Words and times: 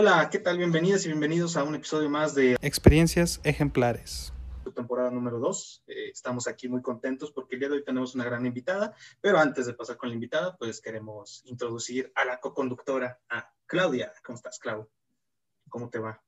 Hola, 0.00 0.30
¿qué 0.30 0.38
tal? 0.38 0.58
Bienvenidas 0.58 1.04
y 1.04 1.08
bienvenidos 1.08 1.56
a 1.56 1.64
un 1.64 1.74
episodio 1.74 2.08
más 2.08 2.32
de 2.32 2.56
Experiencias 2.60 3.40
Ejemplares. 3.42 4.32
temporada 4.72 5.10
número 5.10 5.40
2. 5.40 5.82
Eh, 5.88 6.10
estamos 6.12 6.46
aquí 6.46 6.68
muy 6.68 6.82
contentos 6.82 7.32
porque 7.32 7.56
el 7.56 7.58
día 7.58 7.68
de 7.68 7.74
hoy 7.74 7.84
tenemos 7.84 8.14
una 8.14 8.22
gran 8.22 8.46
invitada, 8.46 8.94
pero 9.20 9.40
antes 9.40 9.66
de 9.66 9.74
pasar 9.74 9.96
con 9.96 10.10
la 10.10 10.14
invitada, 10.14 10.56
pues 10.56 10.80
queremos 10.80 11.42
introducir 11.46 12.12
a 12.14 12.24
la 12.24 12.38
co-conductora, 12.38 13.18
a 13.28 13.52
Claudia. 13.66 14.12
¿Cómo 14.22 14.36
estás, 14.36 14.60
Clau? 14.60 14.88
¿Cómo 15.68 15.90
te 15.90 15.98
va? 15.98 16.22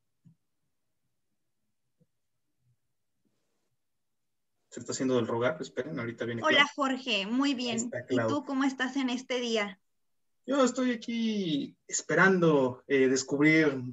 Se 4.71 4.81
está 4.81 4.91
haciendo 4.91 5.15
del 5.15 5.29
rogar, 5.29 5.57
esperen, 5.61 5.97
ahorita 5.97 6.25
viene. 6.25 6.43
Hola 6.43 6.67
Jorge, 6.75 7.25
muy 7.29 7.55
bien. 7.55 7.89
¿Y 8.09 8.17
tú 8.27 8.45
cómo 8.45 8.65
estás 8.65 8.97
en 8.97 9.11
este 9.11 9.39
día? 9.39 9.79
Yo 10.51 10.65
estoy 10.65 10.91
aquí 10.91 11.77
esperando 11.87 12.83
eh, 12.89 13.07
descubrir 13.07 13.85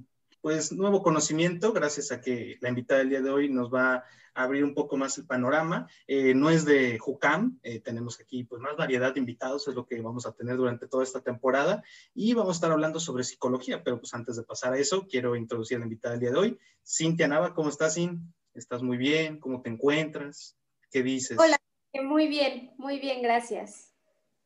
pues 0.41 0.71
nuevo 0.71 1.03
conocimiento 1.03 1.71
gracias 1.71 2.11
a 2.11 2.20
que 2.20 2.57
la 2.61 2.70
invitada 2.70 3.02
del 3.02 3.09
día 3.11 3.21
de 3.21 3.29
hoy 3.29 3.48
nos 3.48 3.71
va 3.71 3.98
a 4.34 4.43
abrir 4.43 4.63
un 4.63 4.73
poco 4.73 4.98
más 4.98 5.20
el 5.20 5.27
panorama. 5.27 5.88
Eh, 6.07 6.34
no 6.34 6.49
es 6.49 6.65
de 6.65 6.98
Jucam, 6.98 7.59
eh, 7.62 7.79
tenemos 7.79 8.20
aquí 8.20 8.43
pues 8.43 8.59
más 8.59 8.75
variedad 8.75 9.13
de 9.13 9.20
invitados, 9.20 9.67
es 9.67 9.75
lo 9.75 9.85
que 9.85 10.01
vamos 10.01 10.25
a 10.25 10.34
tener 10.34 10.57
durante 10.57 10.88
toda 10.88 11.03
esta 11.03 11.21
temporada 11.21 11.84
y 12.15 12.34
vamos 12.34 12.55
a 12.55 12.57
estar 12.57 12.71
hablando 12.71 12.99
sobre 12.99 13.23
psicología, 13.23 13.84
pero 13.84 13.99
pues 13.99 14.15
antes 14.15 14.35
de 14.35 14.41
pasar 14.41 14.73
a 14.73 14.79
eso 14.79 15.05
quiero 15.07 15.35
introducir 15.35 15.77
a 15.77 15.81
la 15.81 15.85
invitada 15.85 16.13
del 16.13 16.21
día 16.21 16.31
de 16.31 16.39
hoy. 16.39 16.59
Cintia 16.84 17.27
Nava, 17.27 17.53
¿cómo 17.53 17.70
estás, 17.70 17.93
Sin? 17.93 18.34
¿Estás 18.55 18.82
muy 18.82 18.98
bien? 18.98 19.39
¿Cómo 19.39 19.62
te 19.62 19.70
encuentras? 19.70 20.57
¿Qué 20.89 21.04
dices? 21.04 21.37
Hola, 21.37 21.57
muy 22.04 22.27
bien, 22.27 22.73
muy 22.79 22.98
bien, 22.98 23.21
gracias. 23.21 23.87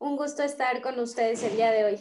Un 0.02 0.17
gusto 0.17 0.41
estar 0.41 0.81
con 0.81 0.99
ustedes 0.99 1.44
el 1.44 1.55
día 1.55 1.71
de 1.71 1.83
hoy. 1.83 1.99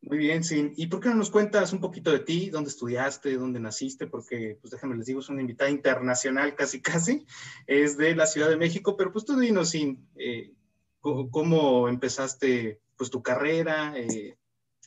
Muy 0.00 0.18
bien, 0.18 0.42
sí. 0.42 0.72
¿Y 0.74 0.88
por 0.88 0.98
qué 0.98 1.08
no 1.10 1.14
nos 1.14 1.30
cuentas 1.30 1.72
un 1.72 1.80
poquito 1.80 2.10
de 2.10 2.18
ti? 2.18 2.50
¿Dónde 2.50 2.70
estudiaste? 2.70 3.36
¿Dónde 3.36 3.60
naciste? 3.60 4.08
Porque, 4.08 4.58
pues 4.60 4.72
déjame 4.72 4.96
les 4.96 5.06
digo, 5.06 5.20
es 5.20 5.28
una 5.28 5.40
invitada 5.40 5.70
internacional 5.70 6.56
casi, 6.56 6.82
casi. 6.82 7.24
Es 7.68 7.96
de 7.96 8.16
la 8.16 8.26
Ciudad 8.26 8.48
de 8.48 8.56
México, 8.56 8.96
pero 8.96 9.12
pues 9.12 9.24
tú 9.24 9.38
dinos, 9.38 9.70
sin 9.70 10.08
eh, 10.16 10.54
cómo 11.00 11.88
empezaste 11.88 12.80
pues 12.96 13.10
tu 13.10 13.22
carrera, 13.22 13.92
eh, 13.96 14.36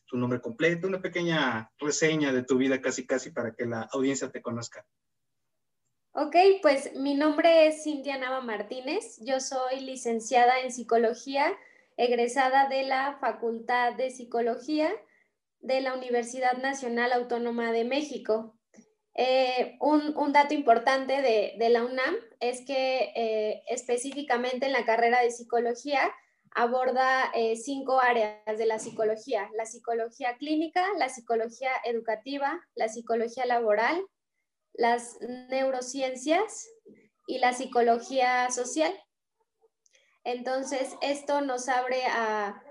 tu 0.05 0.17
nombre 0.17 0.41
completo, 0.41 0.89
una 0.89 1.01
pequeña 1.01 1.71
reseña 1.79 2.33
de 2.33 2.43
tu 2.43 2.57
vida 2.57 2.81
casi, 2.81 3.07
casi 3.07 3.31
para 3.31 3.55
que 3.55 3.65
la 3.65 3.83
audiencia 3.93 4.29
te 4.29 4.41
conozca. 4.41 4.85
Ok, 6.11 6.35
pues 6.61 6.93
mi 6.93 7.15
nombre 7.15 7.67
es 7.67 7.85
Cintia 7.85 8.17
Nava 8.17 8.41
Martínez. 8.41 9.17
Yo 9.21 9.39
soy 9.39 9.79
licenciada 9.79 10.59
en 10.59 10.73
psicología 10.73 11.55
egresada 11.97 12.67
de 12.67 12.83
la 12.83 13.17
Facultad 13.19 13.93
de 13.93 14.09
Psicología 14.09 14.91
de 15.59 15.81
la 15.81 15.93
Universidad 15.93 16.57
Nacional 16.57 17.13
Autónoma 17.13 17.71
de 17.71 17.85
México. 17.85 18.57
Eh, 19.13 19.77
un, 19.81 20.31
dato 20.31 20.53
importante 20.53 21.21
de, 21.21 21.69
la 21.69 21.83
UNAM 21.83 22.15
es 22.39 22.65
que 22.65 23.11
eh, 23.15 23.63
específicamente 23.67 24.65
en 24.65 24.71
la 24.71 24.85
carrera 24.85 25.21
de 25.21 25.31
psicología 25.31 26.11
aborda 26.53 27.31
eh, 27.33 27.55
cinco 27.55 27.99
áreas 27.99 28.57
de 28.57 28.65
la 28.65 28.79
psicología, 28.79 29.49
la 29.55 29.65
psicología 29.65 30.37
clínica, 30.37 30.85
la 30.97 31.09
psicología 31.09 31.71
educativa, 31.85 32.59
la 32.75 32.89
psicología 32.89 33.45
laboral, 33.45 34.01
las 34.73 35.17
neurociencias 35.49 36.69
y 37.27 37.39
la 37.39 37.53
psicología 37.53 38.49
social. 38.49 38.93
Entonces, 40.23 40.95
esto 41.01 41.41
nos 41.41 41.67
abre 41.67 42.03
a, 42.05 42.61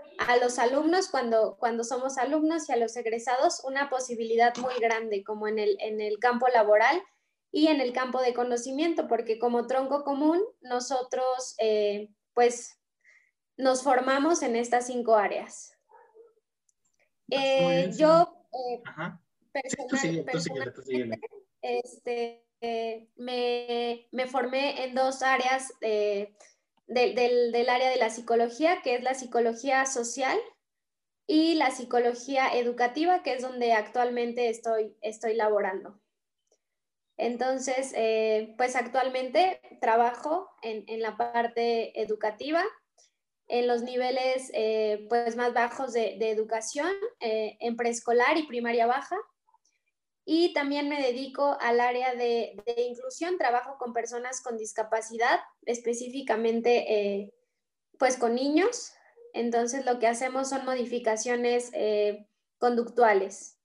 los 0.41 0.59
alumnos, 0.59 1.09
cuando, 1.09 1.57
cuando 1.59 1.83
somos 1.83 2.19
alumnos 2.19 2.69
y 2.69 2.73
a 2.73 2.77
los 2.77 2.95
egresados, 2.97 3.65
una 3.65 3.89
posibilidad 3.89 4.55
muy 4.59 4.75
grande, 4.79 5.25
como 5.25 5.49
en 5.49 5.59
el, 5.59 5.77
en 5.81 6.01
el 6.01 6.19
campo 6.19 6.47
laboral 6.49 7.03
y 7.51 7.69
en 7.69 7.81
el 7.81 7.93
campo 7.93 8.21
de 8.21 8.35
conocimiento, 8.35 9.09
porque 9.09 9.39
como 9.39 9.67
tronco 9.67 10.05
común, 10.05 10.41
nosotros, 10.61 11.55
eh, 11.59 12.11
pues, 12.35 12.79
nos 13.57 13.83
formamos 13.83 14.43
en 14.43 14.57
estas 14.57 14.87
cinco 14.87 15.15
áreas. 15.15 15.73
yo, 17.97 18.47
me, 23.17 24.07
me, 24.13 24.27
formé 24.27 24.85
en 24.85 24.95
dos 24.95 25.23
áreas 25.23 25.73
eh, 26.95 27.51
del, 27.53 27.69
área 27.69 27.91
de 27.91 27.97
la 27.97 28.11
psicología, 28.11 28.83
que 28.83 28.95
es 28.95 29.03
la 29.03 29.15
psicología 29.15 29.87
social 29.87 30.39
y 31.27 31.55
la 31.55 31.71
psicología 31.71 32.49
educativa, 32.55 33.23
que 33.23 33.35
es 33.35 33.43
donde 33.43 33.73
actualmente 33.73 34.49
estoy, 34.49 34.97
estoy 35.01 35.35
laborando. 35.35 36.01
Entonces, 37.21 37.93
eh, 37.97 38.55
pues 38.57 38.75
actualmente 38.77 39.61
trabajo 39.83 40.49
en, 40.63 41.03
la 41.03 41.19
parte 41.19 42.01
educativa, 42.01 42.65
en 43.47 43.67
los 43.67 43.83
niveles 43.83 44.51
eh, 44.55 45.07
pues 45.11 45.37
más 45.37 45.53
bajos 45.53 45.93
de, 45.93 46.17
educación, 46.31 46.91
eh, 47.21 47.59
en 47.61 47.77
preescolar 47.77 48.39
y 48.39 48.47
primaria 48.47 48.87
baja, 48.87 49.17
y 50.33 50.53
también 50.53 50.89
me 50.89 51.03
dedico 51.03 51.57
al 51.61 51.81
área 51.81 52.15
de, 52.15 52.55
inclusión, 52.89 53.37
trabajo 53.37 53.77
con 53.79 53.93
personas 53.93 54.41
con 54.41 54.57
discapacidad, 54.57 55.41
específicamente 55.67 56.85
eh, 56.95 57.35
pues 57.99 58.17
con 58.17 58.37
niños. 58.37 58.93
Entonces 59.35 59.85
lo 59.85 59.99
que 59.99 60.07
hacemos 60.07 60.51
son 60.51 60.65
modificaciones 60.65 61.71
eh, 61.73 62.29
conductuales. 62.59 63.59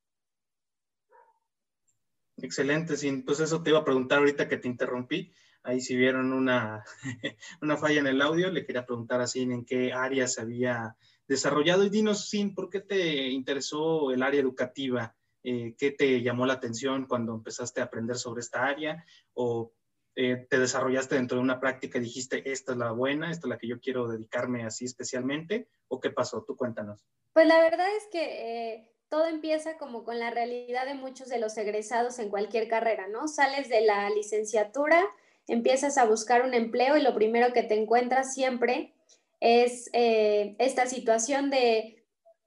Excelente, 2.37 2.97
sí. 2.97 3.11
Pues 3.17 3.41
eso 3.41 3.61
te 3.61 3.69
iba 3.69 3.77
a 3.77 3.85
preguntar 3.85 4.17
ahorita 4.17 4.49
que 4.49 4.57
te 4.57 4.67
interrumpí. 4.67 5.31
Ahí 5.61 5.79
si 5.79 5.95
vieron 5.95 6.33
una, 6.33 6.83
una 7.61 7.77
falla 7.77 7.99
en 7.99 8.07
el 8.07 8.23
audio, 8.23 8.49
le 8.49 8.65
quería 8.65 8.87
preguntar 8.87 9.21
así 9.21 9.43
en 9.43 9.65
qué 9.65 9.93
área 9.93 10.27
se 10.27 10.41
había 10.41 10.97
desarrollado. 11.27 11.83
Y 11.83 11.91
dinos, 11.91 12.27
Sin, 12.27 12.55
¿por 12.55 12.71
qué 12.71 12.79
te 12.79 13.27
interesó 13.27 14.09
el 14.09 14.23
área 14.23 14.41
educativa? 14.41 15.15
Eh, 15.47 15.75
qué 15.77 15.91
te 15.91 16.23
llamó 16.23 16.47
la 16.47 16.53
atención 16.53 17.05
cuando 17.05 17.35
empezaste 17.35 17.79
a 17.79 17.83
aprender 17.83 18.15
sobre 18.15 18.41
esta 18.41 18.65
área 18.65 19.05
o 19.35 19.71
eh, 20.15 20.47
te 20.49 20.57
desarrollaste 20.57 21.13
dentro 21.13 21.37
de 21.37 21.43
una 21.43 21.59
práctica 21.59 21.99
y 21.99 22.01
dijiste, 22.01 22.51
esta 22.51 22.71
es 22.71 22.77
la 22.79 22.91
buena, 22.91 23.29
esta 23.29 23.45
es 23.45 23.49
la 23.49 23.59
que 23.59 23.67
yo 23.67 23.79
quiero 23.79 24.07
dedicarme 24.07 24.65
así 24.65 24.85
especialmente, 24.85 25.67
o 25.87 25.99
qué 25.99 26.09
pasó? 26.09 26.43
Tú 26.47 26.57
cuéntanos. 26.57 27.05
Pues 27.31 27.45
la 27.45 27.59
verdad 27.59 27.85
es 27.95 28.07
que 28.11 28.73
eh, 28.73 28.89
todo 29.07 29.27
empieza 29.27 29.77
como 29.77 30.03
con 30.03 30.17
la 30.17 30.31
realidad 30.31 30.87
de 30.87 30.95
muchos 30.95 31.29
de 31.29 31.37
los 31.37 31.55
egresados 31.57 32.17
en 32.17 32.29
cualquier 32.29 32.67
carrera, 32.67 33.07
¿no? 33.07 33.27
Sales 33.27 33.69
de 33.69 33.81
la 33.81 34.09
licenciatura, 34.09 35.05
empiezas 35.47 35.99
a 35.99 36.05
buscar 36.05 36.43
un 36.43 36.55
empleo 36.55 36.97
y 36.97 37.03
lo 37.03 37.13
primero 37.13 37.53
que 37.53 37.61
te 37.61 37.79
encuentras 37.79 38.33
siempre 38.33 38.95
es 39.41 39.91
esta 39.93 40.87
situación 40.87 41.51
de 41.51 42.04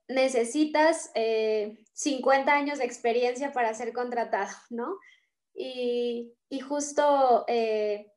necesitas 0.08 1.12
50 1.92 2.52
años 2.52 2.78
de 2.78 2.84
experiencia 2.84 3.52
para 3.52 3.74
ser 3.74 3.92
contratado, 3.92 4.54
¿no? 4.70 4.96
Y, 5.58 6.32
justo 6.69 7.44
eh, 7.48 8.12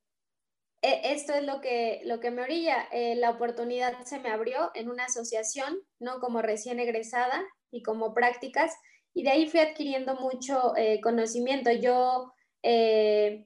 e, 0.83 1.13
esto 1.13 1.33
es 1.33 1.43
lo 1.43 1.59
que, 1.59 2.01
lo 2.05 2.19
que 2.19 2.29
me 2.29 2.43
orilla. 2.43 2.87
Eh, 2.91 3.15
la 3.15 3.31
oportunidad 3.31 4.03
se 4.03 4.19
me 4.19 4.29
abrió 4.29 4.71
en 4.75 4.89
una 4.89 5.05
asociación, 5.05 5.79
¿no? 5.99 6.19
Como 6.19 6.41
recién 6.43 6.79
egresada 6.79 7.43
y 7.71 7.81
como 7.81 8.13
prácticas, 8.13 8.75
y 9.13 9.23
de 9.23 9.31
ahí 9.31 9.49
fui 9.49 9.59
adquiriendo 9.59 10.15
mucho 10.15 10.75
eh, 10.77 11.01
conocimiento. 11.01 11.71
Yo 11.71 12.31
he 12.63 13.43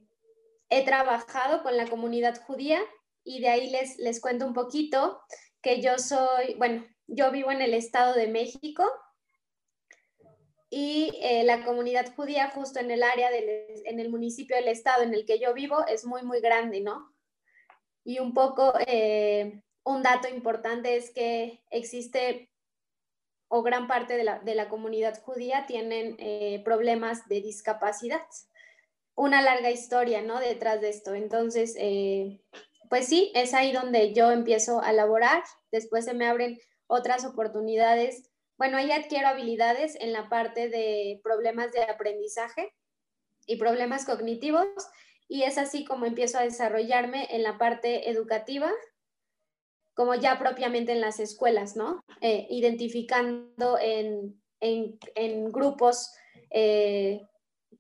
trabajado 0.84 1.64
con 1.64 1.78
la 1.78 1.88
comunidad 1.88 2.44
judía 2.46 2.82
y 3.24 3.40
de 3.40 3.48
ahí 3.48 3.70
les, 3.70 3.98
les 3.98 4.20
cuento 4.20 4.46
un 4.46 4.54
poquito 4.54 5.22
que 5.62 5.82
yo 5.82 5.98
soy, 5.98 6.56
bueno, 6.56 6.86
yo 7.08 7.32
vivo 7.32 7.52
en 7.52 7.62
el 7.62 7.74
Estado 7.74 8.14
de 8.14 8.28
México, 8.28 8.84
y 10.70 11.12
eh, 11.22 11.46
la 11.46 11.64
comunidad 11.64 12.14
judía 12.16 12.50
justo 12.50 12.80
en 12.80 12.92
el 12.92 13.02
área, 13.04 13.32
del, 13.32 13.48
en 13.86 14.00
el 14.00 14.10
municipio 14.10 14.58
del 14.58 14.68
estado 14.68 15.04
en 15.04 15.14
el 15.14 15.26
que 15.26 15.40
yo 15.40 15.54
vivo 15.54 15.86
es 15.88 16.06
muy, 16.06 16.24
muy 16.24 16.42
grande, 16.42 16.82
¿no? 16.82 17.14
Y 18.04 18.20
un 18.20 18.34
poco, 18.34 18.74
eh, 18.86 19.62
un 19.84 20.04
dato 20.04 20.28
importante 20.28 20.98
es 20.98 21.12
que 21.12 21.64
existe, 21.70 22.52
o 23.48 23.62
gran 23.62 23.88
parte 23.88 24.18
de 24.18 24.26
la, 24.26 24.40
de 24.40 24.54
la 24.54 24.68
comunidad 24.68 25.22
judía 25.22 25.66
tienen 25.66 26.18
eh, 26.20 26.62
problemas 26.66 27.28
de 27.30 27.40
discapacidad. 27.40 28.26
Una 29.16 29.42
larga 29.42 29.72
historia, 29.72 30.22
¿no? 30.24 30.40
Detrás 30.42 30.82
de 30.82 30.90
esto. 30.90 31.14
Entonces, 31.14 31.78
pues 32.90 33.08
sí, 33.08 33.32
es 33.34 33.54
ahí 33.54 33.72
donde 33.72 34.14
yo 34.14 34.32
empiezo 34.32 34.82
a 34.82 34.92
laborar. 34.92 35.42
Después 35.72 36.04
se 36.04 36.14
me 36.14 36.28
abren 36.28 36.60
otras 36.88 37.26
oportunidades 37.26 38.30
bueno, 38.58 38.78
ahí 38.78 38.92
adquiero 38.92 39.28
habilidades 39.28 39.98
en 40.00 40.14
la 40.14 40.30
parte 40.30 40.70
de 40.70 41.20
problemas 41.24 41.74
de 41.74 41.84
aprendizaje 41.84 42.74
y 43.46 43.58
problemas 43.58 44.06
cognitivos 44.06 44.68
y 45.28 45.44
es 45.44 45.58
así 45.58 45.84
como 45.84 46.06
empiezo 46.06 46.38
a 46.38 46.44
desarrollarme 46.44 47.28
en 47.36 47.44
la 47.44 47.58
parte 47.58 48.10
educativa, 48.10 48.72
como 49.94 50.16
ya 50.16 50.40
propiamente 50.40 50.94
en 50.94 51.02
las 51.02 51.20
escuelas, 51.20 51.76
¿no? 51.76 52.02
Eh, 52.22 52.48
identificando 52.50 53.78
en, 53.80 54.42
grupos 55.52 56.14
eh, 56.50 57.22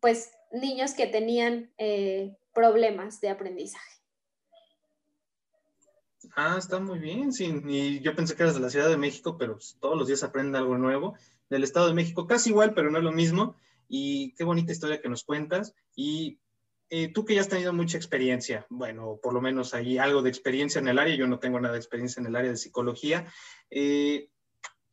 pues 0.02 0.32
niños 0.52 0.94
que 0.94 1.08
tenían 1.08 1.74
eh, 1.78 2.36
problemas 2.54 3.22
de 3.22 3.30
aprendizaje. 3.30 4.02
Ah, 6.38 6.58
está 6.58 6.80
muy 6.80 7.00
bien, 7.00 7.32
sí. 7.32 7.62
Y 7.66 8.02
yo 8.02 8.14
pensé 8.14 8.36
que 8.36 8.44
eras 8.44 8.56
de 8.56 8.62
la 8.62 8.70
Ciudad 8.70 8.90
de 8.90 8.98
México, 8.98 9.38
pero 9.38 9.54
pues, 9.54 9.78
todos 9.80 9.98
los 9.98 10.08
días 10.08 10.22
aprende 10.24 10.58
algo 10.58 10.78
nuevo. 10.78 11.16
Del 11.50 11.64
Estado 11.64 11.88
de 11.88 11.94
México, 11.94 12.28
casi 12.28 12.50
igual, 12.50 12.74
pero 12.74 12.92
no 12.92 12.98
es 12.98 13.04
lo 13.04 13.14
mismo. 13.14 13.56
Y 13.88 14.34
qué 14.36 14.44
bonita 14.44 14.74
historia 14.74 15.02
que 15.02 15.08
nos 15.08 15.24
cuentas. 15.24 15.74
Y 15.96 16.40
eh, 16.90 17.12
tú 17.14 17.24
que 17.24 17.36
ya 17.36 17.42
has 17.42 17.48
tenido 17.48 17.72
mucha 17.72 17.98
experiencia, 17.98 18.68
bueno, 18.70 19.18
por 19.24 19.34
lo 19.34 19.42
menos 19.42 19.74
hay 19.74 19.98
algo 19.98 20.22
de 20.22 20.30
experiencia 20.30 20.80
en 20.80 20.88
el 20.88 21.00
área, 21.00 21.16
yo 21.16 21.26
no 21.26 21.40
tengo 21.40 21.60
nada 21.60 21.74
de 21.74 21.80
experiencia 21.80 22.20
en 22.20 22.28
el 22.28 22.36
área 22.36 22.52
de 22.52 22.58
psicología. 22.58 23.26
Eh, 23.70 24.30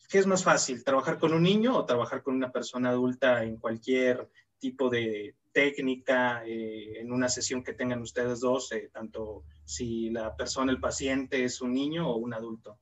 ¿Qué 0.08 0.18
es 0.18 0.26
más 0.26 0.44
fácil, 0.44 0.84
trabajar 0.84 1.18
con 1.18 1.32
un 1.34 1.42
niño 1.42 1.76
o 1.76 1.84
trabajar 1.84 2.22
con 2.22 2.34
una 2.34 2.52
persona 2.52 2.90
adulta 2.90 3.44
en 3.44 3.56
cualquier 3.56 4.28
tipo 4.58 4.88
de 4.90 5.36
técnica, 5.52 6.44
eh, 6.46 7.00
en 7.00 7.12
una 7.12 7.28
sesión 7.28 7.64
que 7.64 7.74
tengan 7.74 8.00
ustedes 8.00 8.40
dos, 8.40 8.70
tanto 8.92 9.44
si 9.74 10.10
la 10.10 10.36
persona, 10.36 10.72
el 10.72 10.80
paciente 10.80 11.44
es 11.44 11.60
un 11.60 11.72
niño 11.72 12.10
o 12.10 12.16
un 12.16 12.34
adulto? 12.34 12.78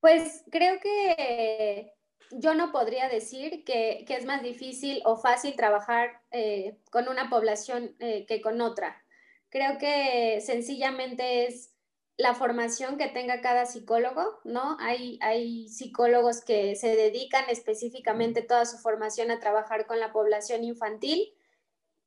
Pues 0.00 0.44
creo 0.50 0.78
que 0.80 1.92
yo 2.30 2.54
no 2.54 2.72
podría 2.72 3.08
decir 3.08 3.64
que, 3.64 4.04
es 4.08 4.24
más 4.24 4.42
difícil 4.42 5.00
o 5.04 5.16
fácil 5.16 5.56
trabajar 5.56 6.20
eh, 6.30 6.78
con 6.90 7.08
una 7.08 7.30
población 7.30 7.94
eh, 8.00 8.26
que 8.26 8.40
con 8.40 8.60
otra. 8.60 9.02
Creo 9.48 9.78
que 9.78 10.40
sencillamente 10.40 11.46
es 11.46 11.74
la 12.16 12.34
formación 12.34 12.96
que 12.96 13.08
tenga 13.08 13.40
cada 13.40 13.66
psicólogo, 13.66 14.40
¿no? 14.44 14.76
Hay, 14.80 15.18
hay 15.20 15.68
psicólogos 15.68 16.44
que 16.44 16.76
se 16.76 16.94
dedican 16.94 17.44
específicamente 17.48 18.42
toda 18.42 18.66
su 18.66 18.78
formación 18.78 19.30
a 19.30 19.40
trabajar 19.40 19.86
con 19.86 19.98
la 19.98 20.12
población 20.12 20.64
infantil 20.64 21.34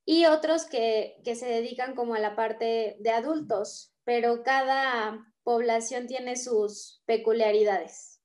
y 0.10 0.26
otros 0.26 0.66
que, 0.66 1.20
que 1.26 1.36
se 1.36 1.48
dedican 1.48 1.94
como 1.94 2.16
a 2.16 2.20
la 2.20 2.34
parte 2.34 2.96
de 3.02 3.10
adultos, 3.12 3.94
pero 4.06 4.42
cada 4.42 5.34
población 5.44 6.08
tiene 6.08 6.38
sus 6.38 7.04
peculiaridades. 7.06 8.22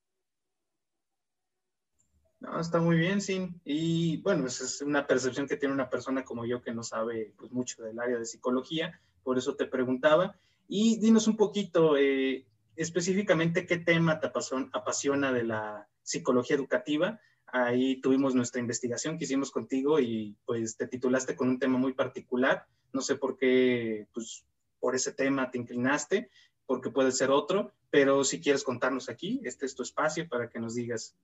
No, 2.38 2.60
está 2.60 2.80
muy 2.80 2.96
bien, 2.96 3.20
sí. 3.20 3.48
Y 3.64 4.18
bueno, 4.18 4.46
esa 4.46 4.64
es 4.64 4.80
una 4.80 5.08
percepción 5.08 5.48
que 5.48 5.56
tiene 5.56 5.74
una 5.74 5.90
persona 5.90 6.24
como 6.24 6.46
yo 6.46 6.62
que 6.62 6.72
no 6.72 6.84
sabe 6.84 7.34
pues, 7.36 7.50
mucho 7.50 7.82
del 7.82 7.98
área 7.98 8.16
de 8.16 8.26
psicología, 8.26 9.00
por 9.24 9.36
eso 9.36 9.56
te 9.56 9.66
preguntaba. 9.66 10.36
Y 10.68 11.00
dinos 11.00 11.26
un 11.26 11.36
poquito 11.36 11.96
eh, 11.96 12.46
específicamente 12.76 13.66
qué 13.66 13.78
tema 13.78 14.20
te 14.20 14.28
apasiona, 14.28 15.32
de 15.32 15.42
la 15.42 15.88
psicología 16.04 16.54
educativa. 16.54 17.20
Ahí 17.52 18.00
tuvimos 18.00 18.34
nuestra 18.34 18.60
investigación 18.60 19.16
que 19.16 19.24
hicimos 19.24 19.50
contigo 19.50 20.00
y 20.00 20.34
pues 20.44 20.76
te 20.76 20.88
titulaste 20.88 21.36
con 21.36 21.48
un 21.48 21.58
tema 21.58 21.78
muy 21.78 21.92
particular. 21.92 22.66
No 22.92 23.00
sé 23.00 23.16
por 23.16 23.36
qué, 23.36 24.06
pues 24.12 24.44
por 24.80 24.94
ese 24.94 25.12
tema 25.12 25.50
te 25.50 25.58
inclinaste, 25.58 26.30
porque 26.66 26.90
puede 26.90 27.12
ser 27.12 27.30
otro, 27.30 27.72
pero 27.90 28.24
si 28.24 28.40
quieres 28.40 28.64
contarnos 28.64 29.08
aquí, 29.08 29.40
este 29.44 29.66
es 29.66 29.74
tu 29.74 29.82
espacio 29.82 30.28
para 30.28 30.48
que 30.48 30.58
nos 30.58 30.74
digas 30.74 31.14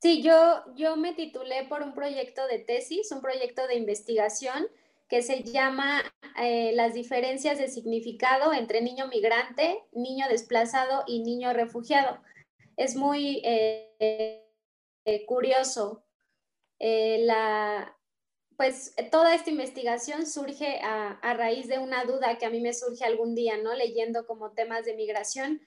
Sí, 0.00 0.22
yo, 0.22 0.62
yo 0.76 0.96
me 0.96 1.12
titulé 1.12 1.64
por 1.68 1.82
un 1.82 1.92
proyecto 1.92 2.46
de 2.46 2.60
tesis, 2.60 3.10
un 3.10 3.20
proyecto 3.20 3.66
de 3.66 3.74
investigación 3.74 4.68
que 5.08 5.22
se 5.22 5.42
llama 5.42 6.02
eh, 6.40 6.70
Las 6.74 6.94
diferencias 6.94 7.58
de 7.58 7.68
significado 7.68 8.52
entre 8.52 8.80
niño 8.80 9.08
migrante, 9.08 9.82
niño 9.92 10.26
desplazado 10.28 11.02
y 11.08 11.24
niño 11.24 11.52
refugiado. 11.52 12.20
Es 12.76 12.94
muy 12.94 13.42
eh, 13.44 14.47
eh, 15.04 15.26
curioso. 15.26 16.04
la, 16.78 17.98
pues 18.58 18.92
toda 19.12 19.36
esta 19.36 19.50
investigación 19.50 20.26
surge 20.26 20.80
a, 20.82 21.34
raíz 21.34 21.68
de 21.68 21.78
una 21.78 22.04
duda 22.04 22.38
que 22.38 22.44
a 22.44 22.50
mí 22.50 22.60
me 22.60 22.74
surge 22.74 23.04
algún 23.04 23.36
día, 23.36 23.56
¿no? 23.56 23.72
Leyendo 23.72 24.26
como 24.26 24.50
temas 24.50 24.84
de 24.84 24.94
migración 24.94 25.62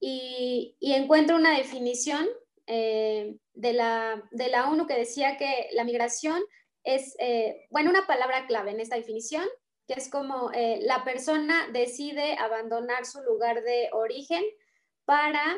y, 0.00 0.76
encuentro 0.80 1.36
una 1.36 1.56
definición 1.56 2.28
eh, 2.66 3.38
de, 3.54 3.72
la, 3.72 4.22
de 4.32 4.48
la 4.48 4.68
ONU 4.68 4.86
que 4.86 4.98
decía 4.98 5.38
que 5.38 5.68
la 5.72 5.84
migración 5.84 6.42
es, 6.84 7.16
eh, 7.18 7.66
bueno, 7.70 7.88
una 7.88 8.06
palabra 8.06 8.46
clave 8.46 8.72
en 8.72 8.80
esta 8.80 8.96
definición, 8.96 9.44
que 9.88 9.94
es 9.94 10.10
como 10.10 10.52
eh, 10.52 10.80
la 10.82 11.04
persona 11.04 11.68
decide 11.72 12.36
abandonar 12.38 13.06
su 13.06 13.22
lugar 13.22 13.62
de 13.62 13.88
origen 13.92 14.44
para 15.06 15.56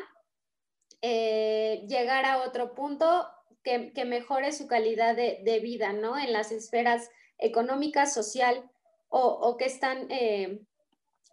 llegar 1.01 2.25
a 2.25 2.39
otro 2.43 2.75
punto 2.75 3.27
que, 3.63 4.05
mejore 4.05 4.51
su 4.51 4.67
calidad 4.67 5.15
de, 5.15 5.59
vida, 5.61 5.93
¿no? 5.93 6.17
En 6.17 6.33
las 6.33 6.51
esferas 6.51 7.09
económicas, 7.37 8.13
social 8.13 8.69
o, 9.09 9.55
que 9.57 9.65
están 9.65 10.07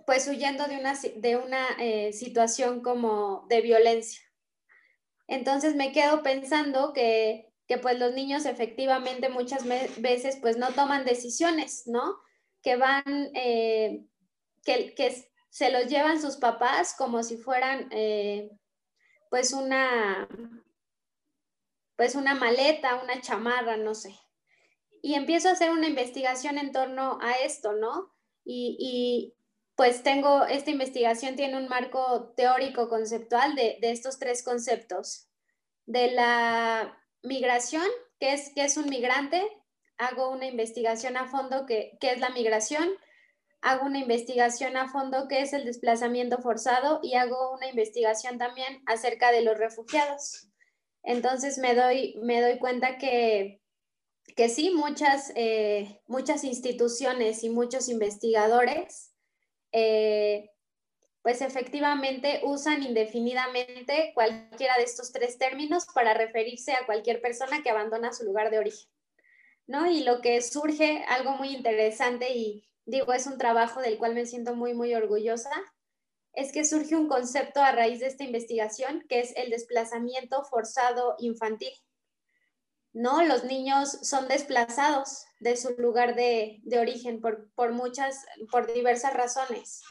pues 0.06 0.28
huyendo 0.28 0.64
de 0.66 0.76
una, 0.78 0.94
de 0.94 1.36
una 1.36 2.12
situación 2.12 2.80
como 2.80 3.46
de 3.48 3.60
violencia. 3.60 4.26
Entonces 5.28 5.74
me 5.74 5.92
quedo 5.92 6.22
pensando 6.22 6.92
que, 6.92 7.52
pues 7.82 7.98
los 7.98 8.14
niños 8.14 8.46
efectivamente 8.46 9.28
muchas 9.28 9.64
veces 9.98 10.38
pues 10.40 10.56
no 10.56 10.68
toman 10.72 11.04
decisiones, 11.04 11.86
¿no? 11.86 12.16
Que 12.62 12.76
van, 12.76 13.30
eh, 13.34 14.04
que, 14.64 14.94
que, 14.94 15.30
se 15.50 15.70
los 15.70 15.86
llevan 15.86 16.20
sus 16.20 16.36
papás 16.36 16.94
como 16.98 17.22
si 17.22 17.38
fueran 17.38 17.88
eh, 17.90 18.50
pues 19.36 19.52
una, 19.52 20.26
pues 21.94 22.14
una 22.14 22.34
maleta, 22.34 23.02
una 23.02 23.20
chamarra, 23.20 23.76
no 23.76 23.94
sé. 23.94 24.18
Y 25.02 25.12
empiezo 25.12 25.50
a 25.50 25.52
hacer 25.52 25.72
una 25.72 25.86
investigación 25.86 26.56
en 26.56 26.72
torno 26.72 27.18
a 27.20 27.32
esto, 27.44 27.74
¿no? 27.74 28.14
y, 28.46 29.34
pues 29.74 30.02
tengo, 30.02 30.46
esta 30.46 30.70
investigación 30.70 31.36
tiene 31.36 31.58
un 31.58 31.68
marco 31.68 32.32
teórico 32.34 32.88
conceptual 32.88 33.54
de, 33.56 33.76
estos 33.82 34.18
tres 34.18 34.42
conceptos. 34.42 35.28
De 35.84 36.12
la 36.12 36.98
migración, 37.22 37.84
que 38.18 38.32
es, 38.32 38.54
que 38.54 38.64
es 38.64 38.78
un 38.78 38.88
migrante, 38.88 39.46
hago 39.98 40.30
una 40.30 40.46
investigación 40.46 41.18
a 41.18 41.28
fondo 41.28 41.66
que, 41.66 41.98
es 42.00 42.20
la 42.20 42.30
migración, 42.30 42.88
hago 43.60 43.86
una 43.86 43.98
investigación 43.98 44.76
a 44.76 44.88
fondo 44.88 45.28
que 45.28 45.40
es 45.40 45.52
el 45.52 45.64
desplazamiento 45.64 46.38
forzado 46.38 47.00
y 47.02 47.14
hago 47.14 47.54
una 47.54 47.68
investigación 47.68 48.38
también 48.38 48.82
acerca 48.86 49.32
de 49.32 49.42
los 49.42 49.58
refugiados. 49.58 50.48
Entonces 51.02 51.58
me 51.58 51.74
doy, 51.74 52.16
me 52.22 52.40
doy 52.40 52.58
cuenta 52.58 52.98
que, 52.98 53.60
que 54.36 54.48
sí, 54.48 54.70
muchas, 54.70 55.32
eh, 55.34 56.00
muchas 56.06 56.44
instituciones 56.44 57.44
y 57.44 57.50
muchos 57.50 57.88
investigadores 57.88 59.12
eh, 59.72 60.50
pues 61.22 61.42
efectivamente 61.42 62.40
usan 62.44 62.82
indefinidamente 62.84 64.12
cualquiera 64.14 64.76
de 64.76 64.84
estos 64.84 65.12
tres 65.12 65.38
términos 65.38 65.86
para 65.92 66.14
referirse 66.14 66.72
a 66.72 66.86
cualquier 66.86 67.20
persona 67.20 67.62
que 67.62 67.70
abandona 67.70 68.12
su 68.12 68.24
lugar 68.24 68.50
de 68.50 68.60
origen. 68.60 68.88
¿no? 69.66 69.90
Y 69.90 70.04
lo 70.04 70.20
que 70.20 70.40
surge, 70.42 71.04
algo 71.08 71.32
muy 71.32 71.48
interesante 71.48 72.32
y 72.32 72.68
digo, 72.86 73.12
es 73.12 73.26
un 73.26 73.36
trabajo 73.36 73.80
del 73.80 73.98
cual 73.98 74.14
me 74.14 74.26
siento 74.26 74.54
muy, 74.54 74.72
muy 74.72 74.94
orgullosa, 74.94 75.50
es 76.32 76.52
que 76.52 76.64
surge 76.64 76.96
un 76.96 77.08
concepto 77.08 77.60
a 77.60 77.72
raíz 77.72 78.00
de 78.00 78.06
esta 78.06 78.24
investigación 78.24 79.04
que 79.08 79.20
es 79.20 79.34
el 79.36 79.50
desplazamiento 79.50 80.44
forzado 80.44 81.16
infantil. 81.18 81.72
¿no? 82.96 83.22
Los 83.22 83.44
niños 83.44 83.98
son 84.02 84.26
desplazados 84.26 85.26
de 85.38 85.56
su 85.58 85.70
lugar 85.76 86.14
de, 86.14 86.62
origen 86.80 87.20
por, 87.20 87.52
por, 87.52 87.72
muchas, 87.72 88.24
por 88.50 88.72
diversas 88.72 89.12
razones, 89.12 89.82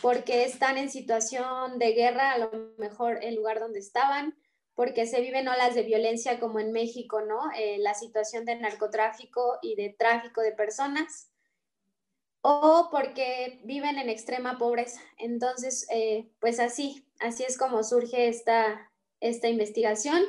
porque 0.00 0.44
están 0.44 0.78
en 0.78 0.88
situación 0.88 1.78
de 1.78 1.92
guerra, 1.92 2.32
a 2.32 2.38
lo 2.38 2.50
mejor 2.78 3.18
el 3.22 3.34
lugar 3.34 3.60
donde 3.60 3.80
estaban, 3.80 4.34
porque 4.74 5.06
se 5.06 5.20
viven 5.20 5.48
olas 5.48 5.74
de 5.74 5.82
violencia 5.82 6.40
como 6.40 6.58
en 6.58 6.72
México, 6.72 7.20
¿no? 7.20 7.50
Eh, 7.54 7.76
la 7.80 7.92
situación 7.92 8.46
de 8.46 8.56
narcotráfico 8.56 9.58
y 9.60 9.74
de 9.74 9.94
tráfico 9.98 10.40
de 10.40 10.52
personas, 10.52 11.27
o 12.40 12.88
porque 12.90 13.60
viven 13.64 13.98
en 13.98 14.08
extrema 14.08 14.58
pobreza. 14.58 15.00
Entonces, 15.18 15.86
eh, 15.90 16.30
pues 16.40 16.60
así, 16.60 17.06
así 17.20 17.44
es 17.44 17.58
como 17.58 17.82
surge 17.82 18.28
esta, 18.28 18.90
esta 19.20 19.48
investigación 19.48 20.22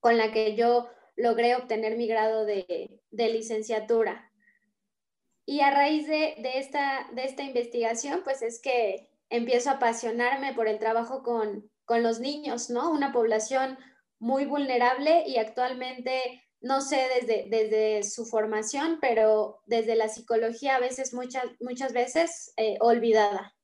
con 0.00 0.16
la 0.18 0.32
que 0.32 0.54
yo 0.54 0.88
logré 1.16 1.56
obtener 1.56 1.96
mi 1.96 2.06
grado 2.06 2.44
de, 2.44 3.00
licenciatura. 3.10 4.30
Y 5.46 5.60
a 5.60 5.70
raíz 5.70 6.06
de, 6.06 6.34
esta, 6.54 7.08
de 7.12 7.24
esta 7.24 7.42
investigación, 7.42 8.22
pues 8.24 8.42
es 8.42 8.60
que 8.60 9.08
empiezo 9.28 9.70
a 9.70 9.74
apasionarme 9.74 10.54
por 10.54 10.68
el 10.68 10.78
trabajo 10.78 11.22
con, 11.22 11.70
los 11.86 12.18
niños, 12.18 12.70
¿no? 12.70 12.90
Una 12.90 13.12
población 13.12 13.78
muy 14.18 14.46
vulnerable 14.46 15.24
y 15.26 15.36
actualmente, 15.36 16.43
no 16.64 16.80
sé 16.80 16.96
desde, 17.20 17.46
desde 17.50 18.02
su 18.02 18.24
formación, 18.24 18.96
pero 18.98 19.60
desde 19.66 19.96
la 19.96 20.08
psicología 20.08 20.76
a 20.76 20.80
veces, 20.80 21.12
muchas, 21.12 21.44
muchas 21.60 21.92
veces 21.92 22.54
eh, 22.56 22.78
olvidada. 22.80 23.54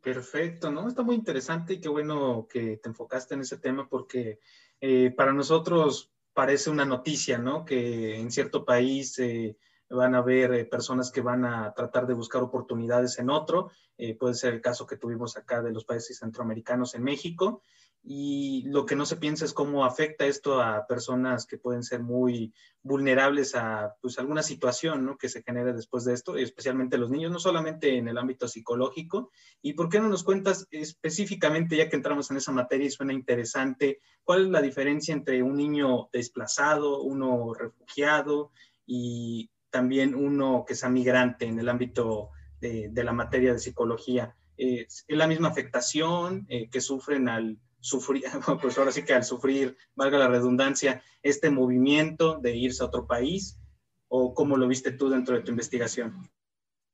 Perfecto, 0.00 0.70
¿no? 0.70 0.88
Está 0.88 1.02
muy 1.02 1.14
interesante 1.14 1.74
y 1.74 1.80
qué 1.80 1.90
bueno 1.90 2.48
que 2.48 2.78
te 2.78 2.88
enfocaste 2.88 3.34
en 3.34 3.42
ese 3.42 3.58
tema 3.58 3.86
porque 3.86 4.40
eh, 4.80 5.10
para 5.14 5.34
nosotros, 5.34 6.10
parece 6.32 6.70
una 6.70 6.86
noticia, 6.86 7.36
¿no? 7.36 7.66
Que 7.66 8.18
en 8.18 8.30
cierto 8.30 8.64
país 8.64 9.18
eh, 9.18 9.58
van 9.90 10.14
a 10.14 10.18
haber 10.18 10.70
personas 10.70 11.10
que 11.10 11.20
van 11.20 11.44
a 11.44 11.74
tratar 11.74 12.06
de 12.06 12.14
buscar 12.14 12.42
oportunidades 12.42 13.18
en 13.18 13.28
otro. 13.28 13.70
Puede 14.18 14.34
ser 14.34 14.54
el 14.54 14.60
caso 14.60 14.86
que 14.86 14.96
tuvimos 14.96 15.36
acá 15.36 15.62
de 15.62 15.70
los 15.70 15.84
países 15.84 16.18
centroamericanos 16.18 16.94
en 16.94 17.04
México 17.04 17.62
y 18.06 18.64
lo 18.66 18.84
que 18.84 18.96
no 18.96 19.06
se 19.06 19.16
piensa 19.16 19.46
es 19.46 19.54
cómo 19.54 19.86
afecta 19.86 20.26
esto 20.26 20.60
a 20.60 20.86
personas 20.86 21.46
que 21.46 21.56
pueden 21.56 21.82
ser 21.82 22.02
muy 22.02 22.52
vulnerables 22.82 23.54
a 23.54 23.94
pues, 24.02 24.18
alguna 24.18 24.42
situación 24.42 25.06
¿no? 25.06 25.16
que 25.16 25.30
se 25.30 25.42
genere 25.42 25.72
después 25.72 26.04
de 26.04 26.12
esto, 26.12 26.36
especialmente 26.36 26.98
los 26.98 27.10
niños, 27.10 27.32
no 27.32 27.38
solamente 27.38 27.96
en 27.96 28.06
el 28.06 28.18
ámbito 28.18 28.46
psicológico. 28.46 29.30
¿Y 29.62 29.72
por 29.72 29.88
qué 29.88 30.00
no 30.00 30.08
nos 30.08 30.22
cuentas 30.22 30.68
específicamente, 30.70 31.78
ya 31.78 31.88
que 31.88 31.96
entramos 31.96 32.30
en 32.30 32.36
esa 32.36 32.52
materia 32.52 32.86
y 32.86 32.90
suena 32.90 33.14
interesante, 33.14 34.00
cuál 34.22 34.42
es 34.42 34.50
la 34.50 34.60
diferencia 34.60 35.14
entre 35.14 35.42
un 35.42 35.56
niño 35.56 36.10
desplazado, 36.12 37.00
uno 37.00 37.54
refugiado 37.54 38.52
y 38.84 39.50
también 39.70 40.14
uno 40.14 40.66
que 40.68 40.74
sea 40.74 40.90
migrante 40.90 41.46
en 41.46 41.58
el 41.58 41.70
ámbito 41.70 42.28
de, 42.60 42.90
la 42.94 43.14
materia 43.14 43.54
de 43.54 43.58
psicología? 43.58 44.36
¿Es 44.58 45.06
la 45.08 45.26
misma 45.26 45.48
afectación 45.48 46.44
eh, 46.50 46.68
que 46.68 46.82
sufren 46.82 47.30
al 47.30 47.58
sufrir, 47.84 48.24
pues 48.62 48.78
ahora 48.78 48.90
sí 48.90 49.04
que 49.04 49.12
al 49.12 49.24
sufrir, 49.24 49.76
valga 49.94 50.18
la 50.18 50.28
redundancia, 50.28 51.02
este 51.22 51.50
movimiento 51.50 52.38
de 52.40 52.56
irse 52.56 52.82
a 52.82 52.86
otro 52.86 53.06
país? 53.06 53.60
¿O 54.08 54.32
cómo 54.32 54.56
lo 54.56 54.66
viste 54.66 54.92
tú 54.92 55.10
dentro 55.10 55.34
de 55.34 55.42
tu 55.42 55.50
investigación? 55.50 56.30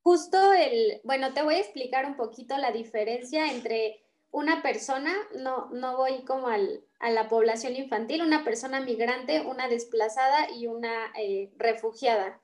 Justo 0.03 0.53
el, 0.53 1.01
bueno, 1.05 1.33
te 1.33 1.43
voy 1.43 1.57
a 1.57 1.61
explicar 1.61 2.07
un 2.07 2.17
poquito 2.17 2.57
la 2.57 2.73
diferencia 2.73 3.53
entre 3.53 4.03
una 4.31 4.63
persona, 4.63 5.15
no, 5.37 5.71
no 5.71 5.97
voy 5.97 6.25
como 6.25 6.49
al, 6.49 6.85
a 6.99 7.11
la 7.11 7.29
población 7.29 7.77
infantil, 7.77 8.23
una 8.23 8.43
persona 8.43 8.81
migrante, 8.81 9.43
una 9.43 9.69
desplazada 9.69 10.51
y 10.57 10.67
una 10.67 11.13
eh, 11.21 11.53
refugiada. 11.57 12.41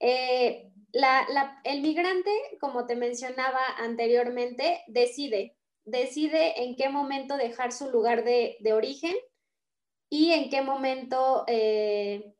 Eh, 0.00 0.70
el 1.64 1.82
migrante, 1.82 2.30
como 2.60 2.86
te 2.86 2.94
mencionaba 2.94 3.60
anteriormente, 3.78 4.84
decide 4.86 5.56
decide 5.84 6.62
en 6.64 6.76
qué 6.76 6.88
momento 6.88 7.36
dejar 7.36 7.72
su 7.72 7.90
lugar 7.90 8.24
de, 8.24 8.58
origen 8.72 9.14
y 10.08 10.32
en 10.32 10.50
qué 10.50 10.62
momento, 10.62 11.44
eh, 11.46 12.34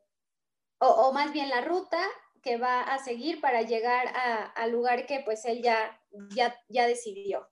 o, 0.79 1.13
más 1.13 1.33
bien 1.33 1.49
la 1.49 1.61
ruta 1.61 2.01
que 2.43 2.57
va 2.57 2.83
a 2.83 2.99
seguir 2.99 3.41
para 3.41 3.63
llegar 3.63 4.13
al 4.55 4.71
lugar 4.71 5.07
que 5.07 5.21
pues 5.21 5.45
él 5.47 5.63
ya, 5.63 6.01
ya, 6.35 6.55
ya 6.69 6.87
decidió. 6.87 7.49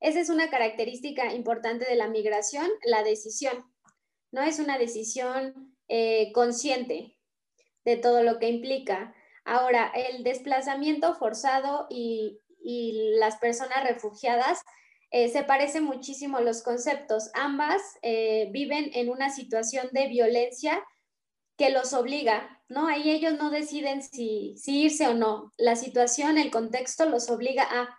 Esa 0.00 0.20
es 0.20 0.28
una 0.28 0.50
característica 0.50 1.32
importante 1.32 1.84
de 1.84 1.94
la 1.94 2.08
migración, 2.08 2.68
la 2.84 3.02
decisión. 3.02 3.64
No 4.32 4.42
es 4.42 4.58
una 4.58 4.76
decisión 4.76 5.76
eh, 5.88 6.32
consciente 6.32 7.16
de 7.84 7.96
todo 7.96 8.22
lo 8.22 8.38
que 8.38 8.48
implica. 8.48 9.14
Ahora, 9.44 9.92
el 9.94 10.24
desplazamiento 10.24 11.14
forzado 11.14 11.86
y, 11.88 12.40
y 12.62 13.14
las 13.18 13.36
personas 13.36 13.84
refugiadas 13.84 14.62
eh, 15.16 15.28
se 15.28 15.44
parecen 15.44 15.84
muchísimo 15.84 16.40
los 16.40 16.64
conceptos. 16.64 17.30
Ambas 17.34 17.80
eh, 18.02 18.48
viven 18.50 18.90
en 18.94 19.08
una 19.08 19.30
situación 19.30 19.88
de 19.92 20.08
violencia 20.08 20.84
que 21.56 21.70
los 21.70 21.92
obliga, 21.92 22.60
¿no? 22.68 22.88
Ahí 22.88 23.12
ellos 23.12 23.34
no 23.34 23.50
deciden 23.50 24.02
si, 24.02 24.56
irse 24.66 25.06
o 25.06 25.14
no. 25.14 25.52
La 25.56 25.76
situación, 25.76 26.36
el 26.36 26.50
contexto 26.50 27.08
los 27.08 27.30
obliga 27.30 27.62
a. 27.62 27.96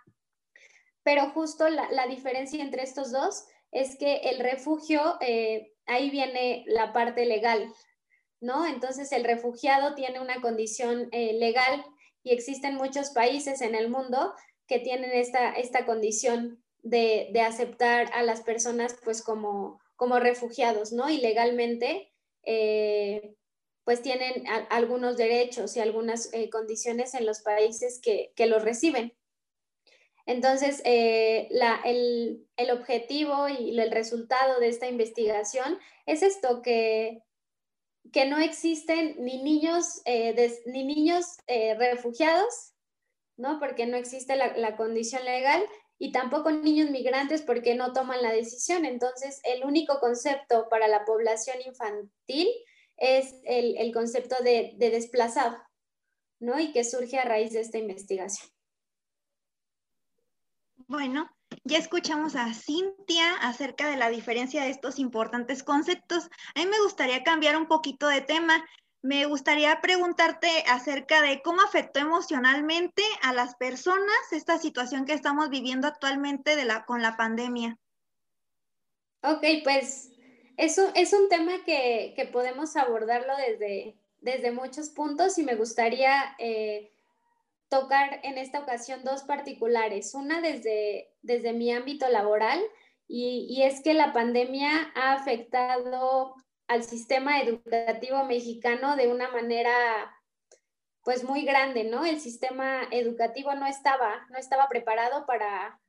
Pero 1.04 1.30
justo 1.30 1.70
la, 1.70 2.06
diferencia 2.06 2.62
entre 2.62 2.82
estos 2.82 3.12
dos 3.12 3.46
es 3.72 3.96
que 3.96 4.16
el 4.16 4.38
refugio, 4.38 5.16
eh, 5.22 5.72
ahí 5.86 6.10
viene 6.10 6.64
la 6.66 6.92
parte 6.92 7.24
legal, 7.24 7.72
¿no? 8.42 8.66
Entonces 8.66 9.10
el 9.12 9.24
refugiado 9.24 9.94
tiene 9.94 10.20
una 10.20 10.42
condición 10.42 11.08
legal 11.12 11.82
y 12.22 12.34
existen 12.34 12.74
muchos 12.74 13.08
países 13.08 13.62
en 13.62 13.74
el 13.74 13.88
mundo 13.88 14.34
que 14.66 14.80
tienen 14.80 15.12
esta, 15.12 15.52
esta 15.52 15.86
condición 15.86 16.62
de, 16.88 17.40
aceptar 17.40 18.10
a 18.14 18.22
las 18.22 18.42
personas 18.42 18.96
pues 19.04 19.22
como, 19.22 19.80
como 19.96 20.18
refugiados, 20.18 20.92
¿no? 20.92 21.08
Y 21.10 21.18
legalmente 21.18 22.12
eh, 22.44 23.34
pues 23.84 24.02
tienen 24.02 24.44
algunos 24.70 25.16
derechos 25.16 25.76
y 25.76 25.80
algunas 25.80 26.32
eh, 26.32 26.50
condiciones 26.50 27.14
en 27.14 27.24
los 27.24 27.40
países 27.40 28.00
que, 28.00 28.32
los 28.46 28.62
reciben. 28.62 29.12
Entonces, 30.26 30.82
eh, 30.84 31.48
el, 31.84 32.70
objetivo 32.72 33.48
y 33.48 33.78
el 33.78 33.90
resultado 33.92 34.58
de 34.58 34.68
esta 34.68 34.88
investigación 34.88 35.78
es 36.04 36.22
esto, 36.22 36.62
que, 36.62 37.22
que 38.12 38.26
no 38.26 38.38
existen 38.38 39.24
ni 39.24 39.40
niños, 39.40 40.02
ni 40.66 40.84
niños 40.84 41.36
refugiados, 41.46 42.74
¿no? 43.36 43.60
Porque 43.60 43.86
no 43.86 43.96
existe 43.96 44.34
la, 44.34 44.56
la, 44.56 44.76
condición 44.76 45.24
legal, 45.24 45.64
y 45.98 46.12
tampoco 46.12 46.50
niños 46.50 46.90
migrantes 46.90 47.42
porque 47.42 47.74
no 47.74 47.92
toman 47.92 48.22
la 48.22 48.32
decisión. 48.32 48.84
Entonces, 48.84 49.40
el 49.44 49.64
único 49.64 49.98
concepto 49.98 50.68
para 50.68 50.88
la 50.88 51.04
población 51.04 51.56
infantil 51.64 52.48
es 52.96 53.34
el, 53.44 53.92
concepto 53.92 54.42
de, 54.42 54.74
desplazado, 54.78 55.56
¿no? 56.38 56.58
Y 56.60 56.72
que 56.72 56.84
surge 56.84 57.18
a 57.18 57.24
raíz 57.24 57.52
de 57.52 57.60
esta 57.60 57.78
investigación. 57.78 58.50
Bueno, 60.88 61.30
ya 61.64 61.78
escuchamos 61.78 62.36
a 62.36 62.52
Cintia 62.54 63.34
acerca 63.40 63.90
de 63.90 63.96
la 63.96 64.08
diferencia 64.08 64.62
de 64.62 64.70
estos 64.70 64.98
importantes 64.98 65.62
conceptos. 65.62 66.28
A 66.54 66.60
mí 66.60 66.66
me 66.66 66.80
gustaría 66.82 67.24
cambiar 67.24 67.56
un 67.56 67.66
poquito 67.66 68.06
de 68.06 68.20
tema 68.20 68.64
me 69.02 69.26
gustaría 69.26 69.80
preguntarte 69.80 70.48
acerca 70.68 71.22
de 71.22 71.40
cómo 71.42 71.62
afectó 71.62 72.00
emocionalmente 72.00 73.02
a 73.22 73.32
las 73.32 73.54
personas 73.54 74.16
esta 74.32 74.58
situación 74.58 75.04
que 75.04 75.12
estamos 75.12 75.48
viviendo 75.48 75.86
actualmente 75.86 76.56
con 76.86 77.02
la 77.02 77.16
pandemia. 77.16 77.78
Ok, 79.22 79.44
pues 79.64 80.10
eso 80.56 80.90
es 80.94 81.12
un 81.12 81.28
tema 81.28 81.52
que, 81.64 82.28
podemos 82.32 82.76
abordarlo 82.76 83.34
desde, 83.36 83.96
desde 84.20 84.52
muchos 84.52 84.90
puntos 84.90 85.38
y 85.38 85.42
me 85.42 85.54
gustaría 85.54 86.34
eh, 86.38 86.92
tocar 87.68 88.20
en 88.22 88.38
esta 88.38 88.60
ocasión 88.60 89.04
dos 89.04 89.22
particulares. 89.22 90.14
Una 90.14 90.40
desde, 90.40 91.10
desde 91.22 91.52
mi 91.52 91.72
ámbito 91.72 92.08
laboral 92.08 92.60
y, 93.08 93.46
y 93.50 93.62
es 93.62 93.82
que 93.82 93.94
la 93.94 94.12
pandemia 94.12 94.92
ha 94.94 95.12
afectado 95.12 96.34
al 96.68 96.84
sistema 96.84 97.40
educativo 97.40 98.24
mexicano 98.24 98.96
de 98.96 99.08
una 99.08 99.30
manera 99.30 99.72
pues 101.04 101.22
muy 101.22 101.44
grande, 101.44 101.84
¿no? 101.84 102.04
El 102.04 102.20
sistema 102.20 102.82
educativo 102.90 103.54
no 103.54 103.66
estaba, 103.66 104.26
no 104.28 104.38
estaba 104.38 104.68
preparado 104.68 105.24
para, 105.24 105.80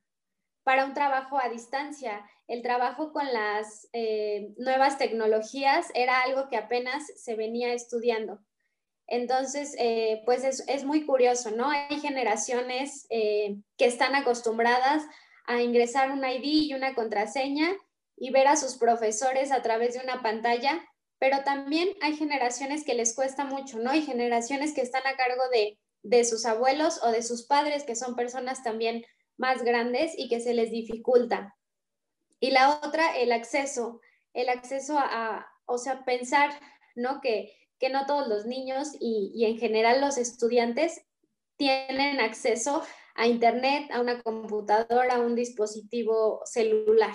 para 0.62 0.84
un 0.84 0.94
trabajo 0.94 1.40
a 1.40 1.48
distancia. 1.48 2.24
El 2.46 2.62
trabajo 2.62 3.12
con 3.12 3.26
las 3.32 3.88
eh, 3.92 4.54
nuevas 4.58 4.96
tecnologías 4.96 5.88
era 5.94 6.22
algo 6.22 6.48
que 6.48 6.56
apenas 6.56 7.04
se 7.16 7.34
venía 7.34 7.72
estudiando. 7.72 8.38
Entonces, 9.08 9.74
eh, 9.78 10.22
pues 10.24 10.44
es, 10.44 10.84
muy 10.84 11.04
curioso, 11.04 11.50
¿no? 11.50 11.70
Hay 11.70 11.98
generaciones 11.98 13.06
eh, 13.10 13.56
que 13.76 13.86
están 13.86 14.14
acostumbradas 14.14 15.02
a 15.46 15.62
ingresar 15.62 16.12
un 16.12 16.24
ID 16.24 16.44
y 16.44 16.74
una 16.74 16.94
contraseña 16.94 17.70
y 18.20 18.30
ver 18.30 18.46
a 18.48 18.56
sus 18.56 18.76
profesores 18.76 19.52
a 19.52 19.62
través 19.62 19.94
de 19.94 20.00
una 20.00 20.22
pantalla, 20.22 20.84
pero 21.18 21.42
también 21.44 21.88
hay 22.00 22.16
generaciones 22.16 22.84
que 22.84 22.94
les 22.94 23.14
cuesta 23.14 23.44
mucho, 23.44 23.78
¿no? 23.78 23.90
Hay 23.90 24.02
generaciones 24.02 24.74
que 24.74 24.82
están 24.82 25.06
a 25.06 25.16
cargo 25.16 25.42
de, 25.52 26.24
sus 26.24 26.46
abuelos 26.46 27.00
o 27.02 27.10
de 27.10 27.22
sus 27.22 27.46
padres, 27.46 27.84
que 27.84 27.96
son 27.96 28.14
personas 28.14 28.62
también 28.62 29.04
más 29.36 29.62
grandes 29.62 30.12
y 30.16 30.28
que 30.28 30.40
se 30.40 30.54
les 30.54 30.70
dificulta. 30.70 31.56
Y 32.40 32.50
la 32.50 32.80
otra, 32.84 33.16
el 33.16 33.32
acceso, 33.32 34.00
el 34.32 34.48
acceso 34.48 34.96
a, 34.98 35.46
o 35.66 35.78
sea, 35.78 36.04
pensar, 36.04 36.50
¿no? 36.94 37.20
Que, 37.20 37.52
que 37.78 37.90
no 37.90 38.06
todos 38.06 38.28
los 38.28 38.46
niños 38.46 38.88
y, 39.00 39.32
y 39.34 39.44
en 39.46 39.58
general 39.58 40.00
los 40.00 40.18
estudiantes 40.18 41.02
tienen 41.56 42.20
acceso 42.20 42.82
a 43.16 43.26
Internet, 43.26 43.90
a 43.90 44.00
una 44.00 44.22
computadora, 44.22 45.16
a 45.16 45.20
un 45.20 45.34
dispositivo 45.34 46.40
celular, 46.44 47.14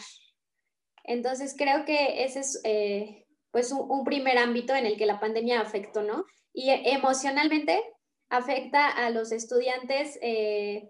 entonces 1.03 1.55
creo 1.57 1.86
que 1.86 2.24
ese 2.24 2.39
es 2.39 2.62
eh, 2.63 3.25
pues 3.51 3.72
un, 3.72 4.03
primer 4.03 4.38
ámbito 4.38 4.74
en 4.74 4.86
el 4.86 4.98
que 4.98 5.05
la 5.05 5.19
pandemia 5.19 5.62
afectó, 5.62 6.01
¿no? 6.01 6.25
Y 6.53 6.69
emocionalmente 6.69 7.83
afecta 8.29 8.89
a 8.89 9.10
los 9.10 9.31
estudiantes 9.31 10.17
eh, 10.22 10.89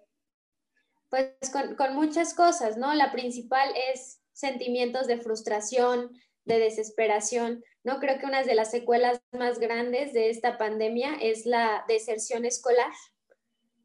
pues 1.09 1.27
con, 1.51 1.95
muchas 1.95 2.33
cosas, 2.33 2.77
¿no? 2.77 2.93
La 2.93 3.11
principal 3.11 3.69
es 3.91 4.21
sentimientos 4.31 5.07
de 5.07 5.19
frustración, 5.19 6.09
de 6.45 6.59
desesperación, 6.59 7.63
¿no? 7.83 7.99
Creo 7.99 8.19
que 8.19 8.25
una 8.25 8.43
de 8.43 8.55
las 8.55 8.71
secuelas 8.71 9.21
más 9.31 9.59
grandes 9.59 10.13
de 10.13 10.29
esta 10.29 10.57
pandemia 10.57 11.15
es 11.21 11.45
la 11.45 11.83
deserción 11.87 12.45
escolar, 12.45 12.91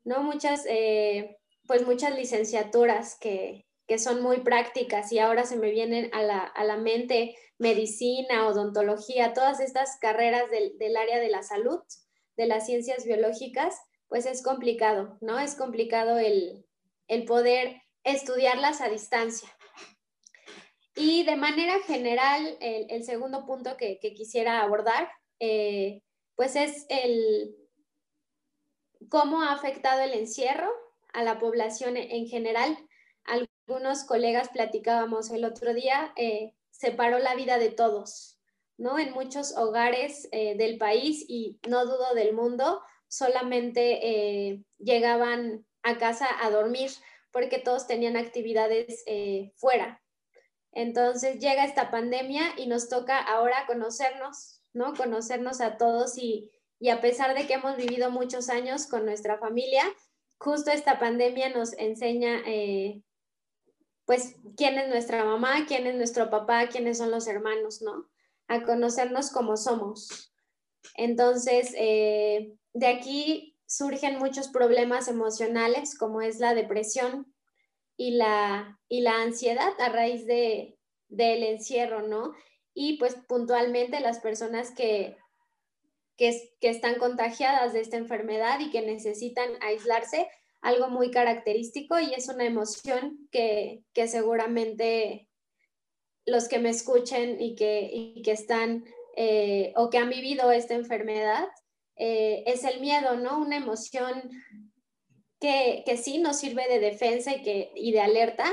¿no? 0.04 0.22
Muchas, 0.22 0.64
eh, 0.68 1.36
pues 1.66 1.84
muchas 1.84 2.14
licenciaturas 2.14 3.16
que, 3.18 3.67
que 3.88 3.98
son 3.98 4.22
muy 4.22 4.40
prácticas 4.40 5.10
y 5.12 5.18
ahora 5.18 5.46
se 5.46 5.56
me 5.56 5.70
vienen 5.70 6.10
a 6.12 6.22
la, 6.22 6.40
a 6.40 6.62
la 6.64 6.76
mente 6.76 7.34
medicina, 7.56 8.46
odontología, 8.46 9.32
todas 9.32 9.60
estas 9.60 9.96
carreras 9.98 10.50
del, 10.50 10.76
del, 10.76 10.96
área 10.96 11.18
de 11.18 11.30
la 11.30 11.42
salud, 11.42 11.80
de 12.36 12.46
las 12.46 12.66
ciencias 12.66 13.06
biológicas, 13.06 13.74
pues 14.06 14.26
es 14.26 14.42
complicado, 14.42 15.16
¿no? 15.22 15.38
Es 15.38 15.54
complicado 15.54 16.18
el, 16.18 16.66
el 17.08 17.24
poder 17.24 17.80
estudiarlas 18.04 18.82
a 18.82 18.90
distancia. 18.90 19.48
Y 20.94 21.24
de 21.24 21.36
manera 21.36 21.80
general, 21.86 22.58
el, 22.60 23.04
segundo 23.04 23.46
punto 23.46 23.76
que, 23.78 23.98
que 24.00 24.12
quisiera 24.12 24.60
abordar, 24.60 25.08
eh, 25.40 26.02
pues 26.36 26.56
es 26.56 26.84
el 26.90 27.56
cómo 29.08 29.42
ha 29.42 29.52
afectado 29.52 30.02
el 30.02 30.12
encierro 30.12 30.70
a 31.14 31.22
la 31.22 31.38
población 31.38 31.96
en 31.96 32.26
general 32.26 32.76
algunos 33.68 34.04
colegas 34.04 34.48
platicábamos 34.48 35.30
el 35.30 35.44
otro 35.44 35.74
día, 35.74 36.10
eh, 36.16 36.54
separó 36.70 37.18
la 37.18 37.34
vida 37.34 37.58
de 37.58 37.68
todos, 37.68 38.38
¿no? 38.78 38.98
En 38.98 39.12
muchos 39.12 39.54
hogares 39.58 40.26
eh, 40.32 40.56
del 40.56 40.78
país 40.78 41.26
y 41.28 41.58
no 41.68 41.84
dudo 41.84 42.14
del 42.14 42.32
mundo, 42.32 42.80
solamente 43.08 44.06
eh, 44.08 44.64
llegaban 44.78 45.66
a 45.82 45.98
casa 45.98 46.28
a 46.40 46.50
dormir 46.50 46.90
porque 47.30 47.58
todos 47.58 47.86
tenían 47.86 48.16
actividades 48.16 49.04
fuera. 49.56 50.02
Entonces 50.72 51.38
llega 51.38 51.64
esta 51.64 51.90
pandemia 51.90 52.54
y 52.56 52.68
nos 52.68 52.88
toca 52.88 53.18
ahora 53.18 53.66
conocernos, 53.66 54.62
¿no? 54.72 54.94
Conocernos 54.94 55.60
a 55.60 55.76
todos 55.76 56.16
y, 56.16 56.50
y 56.80 56.88
a 56.88 57.02
pesar 57.02 57.36
de 57.36 57.46
que 57.46 57.54
hemos 57.54 57.76
vivido 57.76 58.10
muchos 58.10 58.48
años 58.48 58.86
con 58.86 59.04
nuestra 59.04 59.38
familia, 59.38 59.84
justo 60.38 60.70
esta 60.70 60.98
pandemia 60.98 61.50
nos 61.50 61.74
enseña 61.74 62.42
pues 64.08 64.36
quién 64.56 64.78
es 64.78 64.88
nuestra 64.88 65.22
mamá, 65.22 65.66
quién 65.66 65.86
es 65.86 65.94
nuestro 65.94 66.30
papá, 66.30 66.66
quiénes 66.68 66.96
son 66.96 67.10
los 67.10 67.26
hermanos, 67.26 67.82
¿no? 67.82 68.08
A 68.46 68.62
conocernos 68.62 69.30
como 69.30 69.58
somos. 69.58 70.32
Entonces, 70.94 71.74
eh, 71.76 72.54
de 72.72 72.86
aquí 72.86 73.54
surgen 73.66 74.16
muchos 74.18 74.48
problemas 74.48 75.08
emocionales, 75.08 75.94
como 75.94 76.22
es 76.22 76.38
la 76.38 76.54
depresión 76.54 77.34
y 77.98 78.12
la, 78.12 78.80
y 78.88 79.02
la 79.02 79.20
ansiedad 79.20 79.78
a 79.78 79.90
raíz 79.90 80.24
de, 80.24 80.78
del 81.08 81.42
encierro, 81.42 82.00
¿no? 82.00 82.32
Y 82.72 82.96
pues 82.96 83.14
puntualmente 83.28 84.00
las 84.00 84.20
personas 84.20 84.70
que, 84.70 85.18
que, 86.16 86.54
que 86.62 86.70
están 86.70 86.94
contagiadas 86.94 87.74
de 87.74 87.82
esta 87.82 87.98
enfermedad 87.98 88.58
y 88.60 88.70
que 88.70 88.80
necesitan 88.80 89.50
aislarse, 89.60 90.30
algo 90.60 90.88
muy 90.88 91.10
característico 91.10 91.98
y 92.00 92.14
es 92.14 92.28
una 92.28 92.44
emoción 92.44 93.28
que, 93.30 93.84
seguramente 94.06 95.28
los 96.26 96.48
que 96.48 96.58
me 96.58 96.70
escuchen 96.70 97.40
y 97.40 97.54
que, 97.54 98.20
que 98.22 98.32
están 98.32 98.84
eh, 99.16 99.72
o 99.76 99.90
que 99.90 99.98
han 99.98 100.10
vivido 100.10 100.52
esta 100.52 100.74
enfermedad, 100.74 101.48
eh, 101.96 102.44
es 102.46 102.64
el 102.64 102.80
miedo, 102.80 103.16
¿no? 103.16 103.38
Una 103.38 103.56
emoción 103.56 104.30
que, 105.40 105.84
sí 106.02 106.18
nos 106.18 106.38
sirve 106.38 106.68
de 106.68 106.80
defensa 106.80 107.34
y, 107.34 107.42
que, 107.42 107.72
y 107.74 107.92
de 107.92 108.00
alerta, 108.00 108.46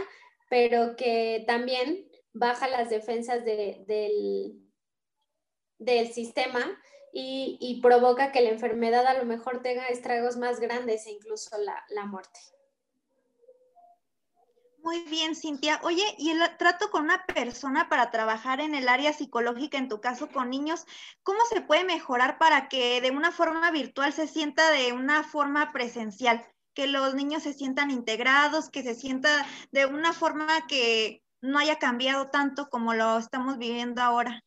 pero 0.50 0.96
que 0.96 1.44
también 1.48 2.08
baja 2.34 2.68
las 2.68 2.90
defensas 2.90 3.44
del, 3.46 4.54
del 5.78 6.14
sistema 6.14 6.80
y, 7.17 7.79
provoca 7.81 8.34
que 8.34 8.41
la 8.41 8.50
enfermedad 8.50 9.07
a 9.07 9.13
lo 9.13 9.24
mejor 9.24 9.62
tenga 9.62 9.88
estragos 9.88 10.36
más 10.36 10.60
grandes 10.60 11.08
e 11.08 11.12
incluso 11.12 11.56
la, 11.58 12.06
muerte. 12.06 12.41
Muy 14.80 14.99
bien, 15.04 15.34
Cintia. 15.34 15.80
Oye, 15.84 16.04
y 16.17 16.32
el 16.32 16.41
trato 16.58 16.91
con 16.91 17.04
una 17.04 17.25
persona 17.25 17.88
para 17.88 18.12
trabajar 18.12 18.60
en 18.60 18.75
el 18.75 18.89
área 18.89 19.13
psicológica, 19.13 19.78
en 19.78 19.88
tu 19.88 20.01
caso 20.01 20.28
con 20.28 20.49
niños, 20.49 20.86
¿cómo 21.23 21.39
se 21.49 21.62
puede 21.62 21.86
mejorar 21.86 22.38
para 22.38 22.67
que 22.67 22.99
de 22.99 23.12
una 23.12 23.32
forma 23.32 23.71
virtual 23.71 24.12
se 24.12 24.28
sienta 24.28 24.69
de 24.71 24.91
una 24.91 25.23
forma 25.23 25.71
presencial? 25.71 26.45
Que 26.73 26.86
los 26.86 27.15
niños 27.15 27.43
se 27.43 27.54
sientan 27.54 27.91
integrados, 27.91 28.69
que 28.69 28.84
se 28.84 28.93
sienta 28.93 29.47
de 29.71 29.86
una 29.86 30.12
forma 30.12 30.67
que 30.67 31.23
no 31.39 31.60
haya 31.60 31.80
cambiado 31.80 32.30
tanto 32.30 32.69
como 32.69 32.93
lo 32.93 33.17
estamos 33.17 33.58
viviendo 33.58 34.01
ahora. 34.01 34.43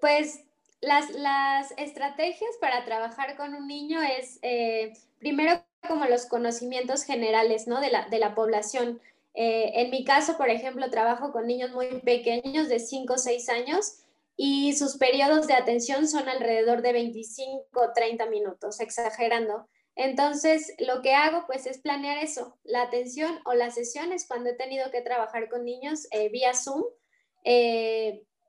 Pues 0.00 0.47
las, 0.80 1.10
las 1.10 1.72
estrategias 1.76 2.50
para 2.60 2.84
trabajar 2.84 3.36
con 3.36 3.54
un 3.54 3.66
niño 3.66 4.00
es, 4.02 4.38
eh, 4.42 4.92
primero, 5.18 5.64
como 5.86 6.06
los 6.06 6.26
conocimientos 6.26 7.04
generales 7.04 7.66
¿no? 7.66 7.80
de, 7.80 7.90
la, 7.90 8.08
de 8.08 8.18
la 8.18 8.34
población. 8.34 9.00
Eh, 9.34 9.72
en 9.82 9.90
mi 9.90 10.04
caso, 10.04 10.36
por 10.36 10.50
ejemplo, 10.50 10.90
trabajo 10.90 11.32
con 11.32 11.46
niños 11.46 11.72
muy 11.72 12.00
pequeños 12.00 12.68
de 12.68 12.78
5 12.78 13.14
o 13.14 13.18
6 13.18 13.48
años 13.48 13.98
y 14.36 14.74
sus 14.74 14.96
periodos 14.96 15.46
de 15.46 15.54
atención 15.54 16.06
son 16.06 16.28
alrededor 16.28 16.82
de 16.82 16.92
25 16.92 17.64
o 17.72 17.92
30 17.92 18.26
minutos, 18.26 18.80
exagerando. 18.80 19.68
Entonces, 19.96 20.74
lo 20.78 21.02
que 21.02 21.14
hago 21.14 21.44
pues 21.46 21.66
es 21.66 21.78
planear 21.78 22.18
eso, 22.18 22.56
la 22.62 22.82
atención 22.82 23.40
o 23.44 23.54
las 23.54 23.74
sesiones 23.74 24.26
cuando 24.28 24.50
he 24.50 24.54
tenido 24.54 24.92
que 24.92 25.00
trabajar 25.00 25.48
con 25.48 25.64
niños 25.64 26.06
eh, 26.12 26.28
vía 26.28 26.54
Zoom 26.54 26.84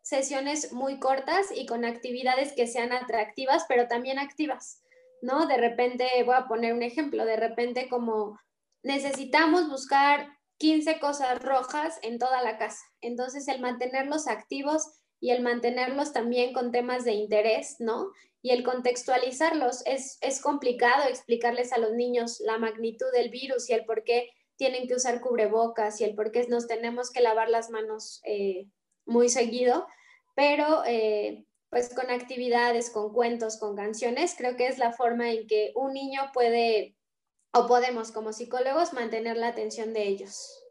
sesiones 0.10 0.74
muy 0.74 1.00
cortas 1.00 1.48
y 1.54 1.68
con 1.68 1.86
actividades 1.86 2.54
que 2.54 2.66
sean 2.66 2.92
atractivas, 2.94 3.66
pero 3.70 3.88
también 3.88 4.18
activas, 4.18 4.82
¿no? 5.22 5.46
De 5.46 5.58
repente, 5.58 6.08
voy 6.26 6.34
a 6.36 6.48
poner 6.48 6.74
un 6.74 6.82
ejemplo, 6.82 7.26
de 7.26 7.36
repente 7.36 7.88
como 7.90 8.40
necesitamos 8.82 9.70
buscar 9.70 10.28
15 10.58 11.00
cosas 11.00 11.44
rojas 11.44 12.00
en 12.02 12.18
toda 12.18 12.42
la 12.42 12.58
casa. 12.58 12.84
Entonces, 13.02 13.48
el 13.48 13.62
mantenerlos 13.62 14.28
activos 14.28 14.88
y 15.20 15.30
el 15.30 15.44
mantenerlos 15.44 16.12
también 16.12 16.54
con 16.54 16.72
temas 16.72 17.06
de 17.06 17.12
interés, 17.12 17.76
¿no? 17.78 18.12
Y 18.42 18.50
el 18.50 18.64
contextualizarlos. 18.64 19.86
Es, 19.86 20.18
es 20.22 20.42
complicado 20.42 21.08
explicarles 21.08 21.72
a 21.72 21.78
los 21.78 21.94
niños 21.94 22.40
la 22.40 22.58
magnitud 22.58 23.12
del 23.14 23.30
virus 23.30 23.70
y 23.70 23.74
el 23.74 23.86
por 23.86 24.04
qué 24.04 24.32
tienen 24.56 24.88
que 24.88 24.96
usar 24.96 25.22
cubrebocas 25.22 26.02
y 26.02 26.04
el 26.04 26.16
por 26.16 26.32
qué 26.32 26.48
nos 26.48 26.66
tenemos 26.66 27.12
que 27.12 27.22
lavar 27.22 27.48
las 27.50 27.70
manos 27.70 28.22
eh, 28.26 28.68
muy 29.06 29.30
seguido, 29.30 29.88
pero 30.40 30.86
eh, 30.86 31.46
pues 31.70 31.94
con 31.94 32.10
actividades, 32.10 32.92
con 32.92 33.12
cuentos, 33.12 33.58
con 33.58 33.76
canciones, 33.76 34.36
creo 34.38 34.56
que 34.56 34.68
es 34.68 34.78
la 34.78 34.94
forma 34.94 35.30
en 35.32 35.48
que 35.48 35.74
un 35.76 35.92
niño 35.92 36.32
puede 36.34 36.96
o 37.52 37.68
podemos 37.68 38.14
como 38.14 38.32
psicólogos 38.32 38.94
mantener 38.94 39.36
la 39.36 39.50
atención 39.50 39.92
de 39.92 40.08
ellos. 40.08 40.64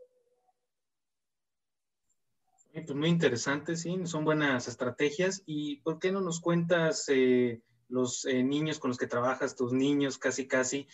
Pues 2.72 2.94
muy 2.94 3.10
interesante, 3.10 3.76
sí, 3.76 3.94
son 4.04 4.24
buenas 4.24 4.68
estrategias. 4.68 5.42
¿Y 5.44 5.82
por 5.82 5.98
qué 5.98 6.12
no 6.12 6.22
nos 6.22 6.40
cuentas 6.40 7.04
eh, 7.08 7.60
los 7.88 8.24
eh, 8.24 8.42
niños 8.42 8.78
con 8.78 8.88
los 8.88 8.96
que 8.96 9.06
trabajas, 9.06 9.54
tus 9.54 9.74
niños 9.74 10.16
casi 10.16 10.48
casi, 10.48 10.86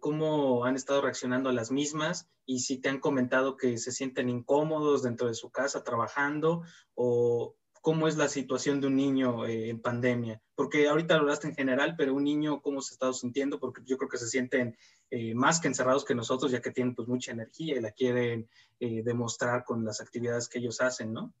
cómo 0.00 0.66
han 0.66 0.76
estado 0.76 1.00
reaccionando 1.00 1.48
a 1.48 1.54
las 1.54 1.70
mismas 1.70 2.28
y 2.44 2.60
si 2.60 2.76
te 2.78 2.90
han 2.90 3.00
comentado 3.00 3.56
que 3.56 3.78
se 3.78 3.90
sienten 3.90 4.28
incómodos 4.28 5.02
dentro 5.02 5.28
de 5.28 5.34
su 5.34 5.50
casa 5.50 5.82
trabajando 5.82 6.62
o, 6.94 7.56
cómo 7.82 8.06
es 8.06 8.16
la 8.16 8.28
situación 8.28 8.80
de 8.80 8.86
un 8.86 8.96
niño 8.96 9.44
eh, 9.44 9.68
en 9.68 9.82
pandemia, 9.82 10.40
porque 10.54 10.88
ahorita 10.88 11.16
lo 11.16 11.22
hablaste 11.22 11.48
en 11.48 11.56
general, 11.56 11.96
pero 11.98 12.14
un 12.14 12.22
niño 12.22 12.62
cómo 12.62 12.80
se 12.80 12.92
ha 12.92 12.94
estado 12.94 13.12
sintiendo, 13.12 13.58
porque 13.58 13.82
yo 13.84 13.98
creo 13.98 14.08
que 14.08 14.18
se 14.18 14.28
sienten 14.28 14.78
eh, 15.10 15.34
más 15.34 15.60
que 15.60 15.66
encerrados 15.66 16.04
que 16.04 16.14
nosotros, 16.14 16.52
ya 16.52 16.62
que 16.62 16.70
tienen 16.70 16.94
pues 16.94 17.08
mucha 17.08 17.32
energía 17.32 17.76
y 17.76 17.80
la 17.80 17.90
quieren 17.90 18.48
eh, 18.78 19.02
demostrar 19.02 19.64
con 19.64 19.84
las 19.84 20.00
actividades 20.00 20.48
que 20.48 20.60
ellos 20.60 20.80
hacen, 20.80 21.12
¿no? 21.12 21.34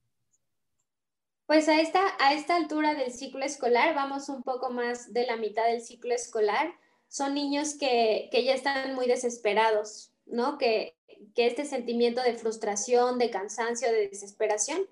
Pues 1.46 1.68
a 1.68 1.80
esta, 1.80 2.02
a 2.18 2.34
esta 2.34 2.56
altura 2.56 2.94
del 2.94 3.12
ciclo 3.12 3.44
escolar, 3.44 3.94
vamos 3.94 4.28
un 4.28 4.42
poco 4.42 4.70
más 4.70 5.12
de 5.12 5.26
la 5.26 5.36
mitad 5.36 5.66
del 5.66 5.80
ciclo 5.80 6.12
escolar, 6.12 6.74
son 7.06 7.34
niños 7.34 7.74
que, 7.74 8.28
que 8.32 8.42
ya 8.42 8.54
están 8.54 8.96
muy 8.96 9.06
desesperados, 9.06 10.12
¿no? 10.26 10.58
Que, 10.58 10.96
que 11.36 11.46
este 11.46 11.64
sentimiento 11.64 12.20
de 12.20 12.34
frustración, 12.34 13.18
de 13.18 13.30
cansancio, 13.30 13.92
de 13.92 14.08
desesperación, 14.08 14.82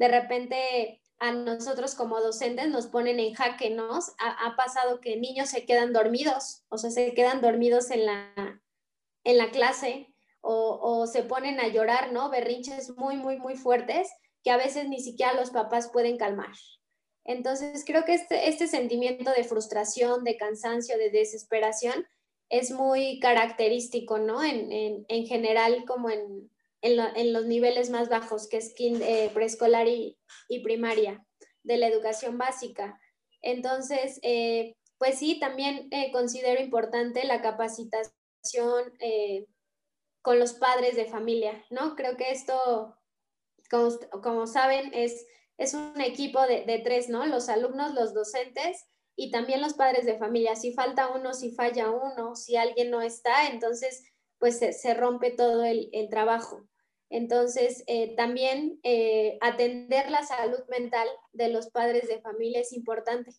de 0.00 0.08
repente 0.08 1.02
a 1.18 1.30
nosotros 1.32 1.94
como 1.94 2.22
docentes 2.22 2.68
nos 2.70 2.86
ponen 2.86 3.20
en 3.20 3.34
jaque, 3.34 3.68
¿no? 3.68 3.98
Ha, 4.18 4.56
pasado 4.56 4.98
que 5.02 5.18
niños 5.18 5.50
se 5.50 5.66
quedan 5.66 5.92
dormidos, 5.92 6.64
o 6.70 6.78
sea, 6.78 6.90
se 6.90 7.12
quedan 7.12 7.42
dormidos 7.42 7.90
en 7.90 8.06
la, 8.06 8.62
en 9.24 9.36
la 9.36 9.50
clase 9.50 10.08
o, 10.40 11.06
se 11.06 11.22
ponen 11.22 11.60
a 11.60 11.68
llorar, 11.68 12.12
¿no? 12.14 12.30
Berrinches 12.30 12.96
muy, 12.96 13.16
muy, 13.16 13.36
muy 13.36 13.56
fuertes 13.56 14.08
que 14.42 14.50
a 14.50 14.56
veces 14.56 14.88
ni 14.88 15.00
siquiera 15.00 15.34
los 15.34 15.50
papás 15.50 15.90
pueden 15.92 16.16
calmar. 16.16 16.56
Entonces, 17.26 17.84
creo 17.84 18.06
que 18.06 18.14
este, 18.14 18.48
este 18.48 18.68
sentimiento 18.68 19.30
de 19.32 19.44
frustración, 19.44 20.24
de 20.24 20.38
cansancio, 20.38 20.96
de 20.96 21.10
desesperación 21.10 22.06
es 22.48 22.70
muy 22.70 23.20
característico, 23.20 24.18
¿no? 24.18 24.42
En, 24.42 25.04
en 25.06 25.26
general, 25.26 25.84
como 25.86 26.08
en, 26.08 26.50
en, 26.82 27.32
los 27.32 27.46
niveles 27.46 27.90
más 27.90 28.08
bajos, 28.08 28.48
que 28.48 28.58
es 28.58 28.74
eh, 28.78 29.30
preescolar 29.34 29.86
y, 29.88 30.18
primaria 30.62 31.24
de 31.62 31.76
la 31.76 31.86
educación 31.86 32.38
básica. 32.38 32.98
Entonces, 33.42 34.18
eh, 34.22 34.76
pues 34.98 35.18
sí, 35.18 35.38
también 35.38 35.88
eh, 35.90 36.10
considero 36.12 36.60
importante 36.60 37.24
la 37.24 37.42
capacitación 37.42 38.92
con 40.22 40.38
los 40.38 40.54
padres 40.54 40.96
de 40.96 41.06
familia, 41.06 41.64
¿no? 41.70 41.94
Creo 41.96 42.16
que 42.16 42.30
esto, 42.30 42.96
como, 43.70 43.90
como 44.22 44.46
saben, 44.46 44.92
es, 44.94 45.26
es 45.58 45.74
un 45.74 46.00
equipo 46.00 46.46
de, 46.46 46.64
de, 46.64 46.78
tres, 46.78 47.08
¿no? 47.08 47.26
Los 47.26 47.48
alumnos, 47.48 47.94
los 47.94 48.14
docentes 48.14 48.86
y 49.16 49.30
también 49.30 49.60
los 49.60 49.74
padres 49.74 50.06
de 50.06 50.18
familia. 50.18 50.56
Si 50.56 50.72
falta 50.72 51.08
uno, 51.08 51.34
si 51.34 51.52
falla 51.52 51.90
uno, 51.90 52.34
si 52.34 52.56
alguien 52.56 52.90
no 52.90 53.02
está, 53.02 53.48
entonces 53.48 54.02
pues 54.40 54.58
se, 54.58 54.94
rompe 54.94 55.30
todo 55.30 55.62
el, 55.64 55.90
trabajo. 56.10 56.66
Entonces, 57.10 57.84
eh, 57.86 58.16
también 58.16 58.80
eh, 58.82 59.38
atender 59.40 60.10
la 60.10 60.24
salud 60.24 60.60
mental 60.68 61.06
de 61.32 61.48
los 61.48 61.70
padres 61.70 62.08
de 62.08 62.20
familia 62.20 62.60
es 62.60 62.72
importante, 62.72 63.30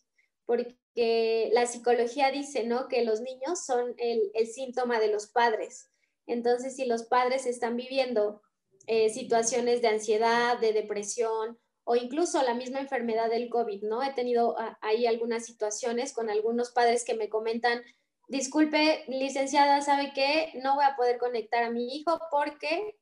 porque 0.45 1.49
la 1.51 1.65
psicología 1.65 2.31
dice, 2.31 2.63
¿no? 2.65 2.87
Que 2.87 3.03
los 3.03 3.19
niños 3.19 3.65
son 3.65 3.95
el, 3.97 4.31
el 4.33 4.47
síntoma 4.47 4.99
de 4.99 5.07
los 5.09 5.27
padres. 5.27 5.89
Entonces, 6.27 6.77
si 6.77 6.85
los 6.85 7.03
padres 7.03 7.45
están 7.45 7.75
viviendo 7.75 8.41
eh, 8.87 9.09
situaciones 9.09 9.81
de 9.81 9.89
ansiedad, 9.89 10.59
de 10.59 10.73
depresión 10.73 11.59
o 11.83 11.95
incluso 11.95 12.41
la 12.41 12.55
misma 12.55 12.79
enfermedad 12.79 13.29
del 13.29 13.49
COVID, 13.49 13.83
¿no? 13.83 14.03
He 14.03 14.13
tenido 14.13 14.55
ah, 14.59 14.77
ahí 14.81 15.05
algunas 15.05 15.45
situaciones 15.45 16.13
con 16.13 16.29
algunos 16.29 16.71
padres 16.71 17.03
que 17.05 17.13
me 17.13 17.29
comentan, 17.29 17.83
disculpe, 18.31 19.03
licenciada, 19.07 19.81
¿sabe 19.81 20.13
qué? 20.15 20.53
No 20.63 20.75
voy 20.75 20.85
a 20.85 20.95
poder 20.95 21.17
conectar 21.17 21.63
a 21.63 21.69
mi 21.69 21.93
hijo 21.93 22.17
porque 22.31 22.97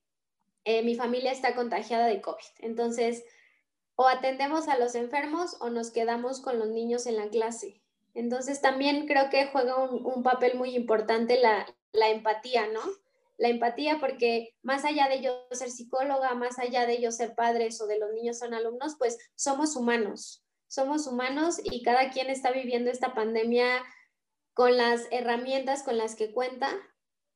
eh, 0.66 0.82
mi 0.82 0.96
familia 0.96 1.32
está 1.32 1.54
contagiada 1.56 2.08
de 2.08 2.20
COVID. 2.20 2.44
Entonces, 2.60 3.24
o 3.96 4.08
atendemos 4.08 4.68
a 4.68 4.78
los 4.78 4.96
enfermos 4.96 5.56
o 5.62 5.70
nos 5.70 5.92
quedamos 5.92 6.42
con 6.42 6.58
los 6.58 6.70
niños 6.70 7.06
en 7.06 7.16
la 7.16 7.30
clase. 7.30 7.80
Entonces, 8.16 8.60
también 8.60 9.06
creo 9.06 9.30
que 9.30 9.46
juega 9.48 9.78
un, 9.78 10.24
papel 10.24 10.58
muy 10.58 10.76
importante 10.76 11.40
la, 11.40 11.68
la 11.92 12.10
empatía, 12.10 12.68
¿no? 12.68 12.82
la 13.38 13.50
empatía, 13.50 14.00
porque 14.02 14.56
más 14.64 14.84
allá 14.84 15.08
de 15.08 15.22
yo 15.22 15.48
ser 15.52 15.70
psicóloga, 15.70 16.34
más 16.34 16.60
allá 16.60 16.86
de 16.86 17.00
yo 17.00 17.12
ser 17.12 17.36
padres 17.36 17.80
o 17.80 17.88
de 17.88 17.98
los 17.98 18.12
niños 18.12 18.40
son 18.40 18.54
alumnos, 18.54 18.96
pues 18.98 19.18
somos 19.36 19.78
humanos, 19.78 20.44
somos 20.68 21.08
humanos 21.08 21.62
y 21.64 21.82
cada 21.84 22.10
quien 22.10 22.30
está 22.30 22.52
viviendo 22.52 22.92
esta 22.92 23.14
pandemia 23.14 23.82
con 24.60 24.76
las 24.76 25.08
herramientas 25.12 25.84
con 25.84 25.98
las 25.98 26.16
que 26.16 26.34
cuenta 26.34 26.76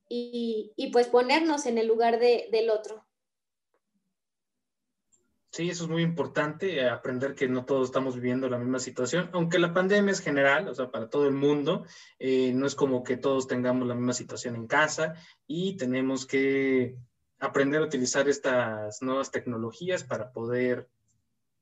y, 0.09 0.73
y 0.75 0.91
pues 0.91 1.07
ponernos 1.07 1.65
en 1.67 1.77
el 1.77 1.87
lugar 1.87 2.19
de, 2.19 2.49
del 2.51 2.69
otro. 2.69 3.07
Sí, 5.49 5.69
eso 5.69 5.85
es 5.85 5.89
muy 5.89 6.01
importante, 6.01 6.81
eh, 6.81 6.89
aprender 6.89 7.33
que 7.33 7.47
no 7.47 7.63
todos 7.63 7.87
estamos 7.87 8.15
viviendo 8.15 8.49
la 8.49 8.57
misma 8.57 8.79
situación, 8.79 9.29
aunque 9.31 9.57
la 9.57 9.73
pandemia 9.73 10.11
es 10.11 10.19
general, 10.19 10.67
o 10.67 10.75
sea, 10.75 10.91
para 10.91 11.09
todo 11.09 11.25
el 11.25 11.33
mundo, 11.33 11.85
eh, 12.19 12.51
no 12.53 12.67
es 12.67 12.75
como 12.75 13.05
que 13.05 13.15
todos 13.15 13.47
tengamos 13.47 13.87
la 13.87 13.95
misma 13.95 14.11
situación 14.11 14.57
en 14.57 14.67
casa 14.67 15.13
y 15.47 15.77
tenemos 15.77 16.25
que 16.25 16.97
aprender 17.39 17.83
a 17.83 17.85
utilizar 17.85 18.27
estas 18.27 19.01
nuevas 19.01 19.31
tecnologías 19.31 20.03
para 20.03 20.33
poder 20.33 20.89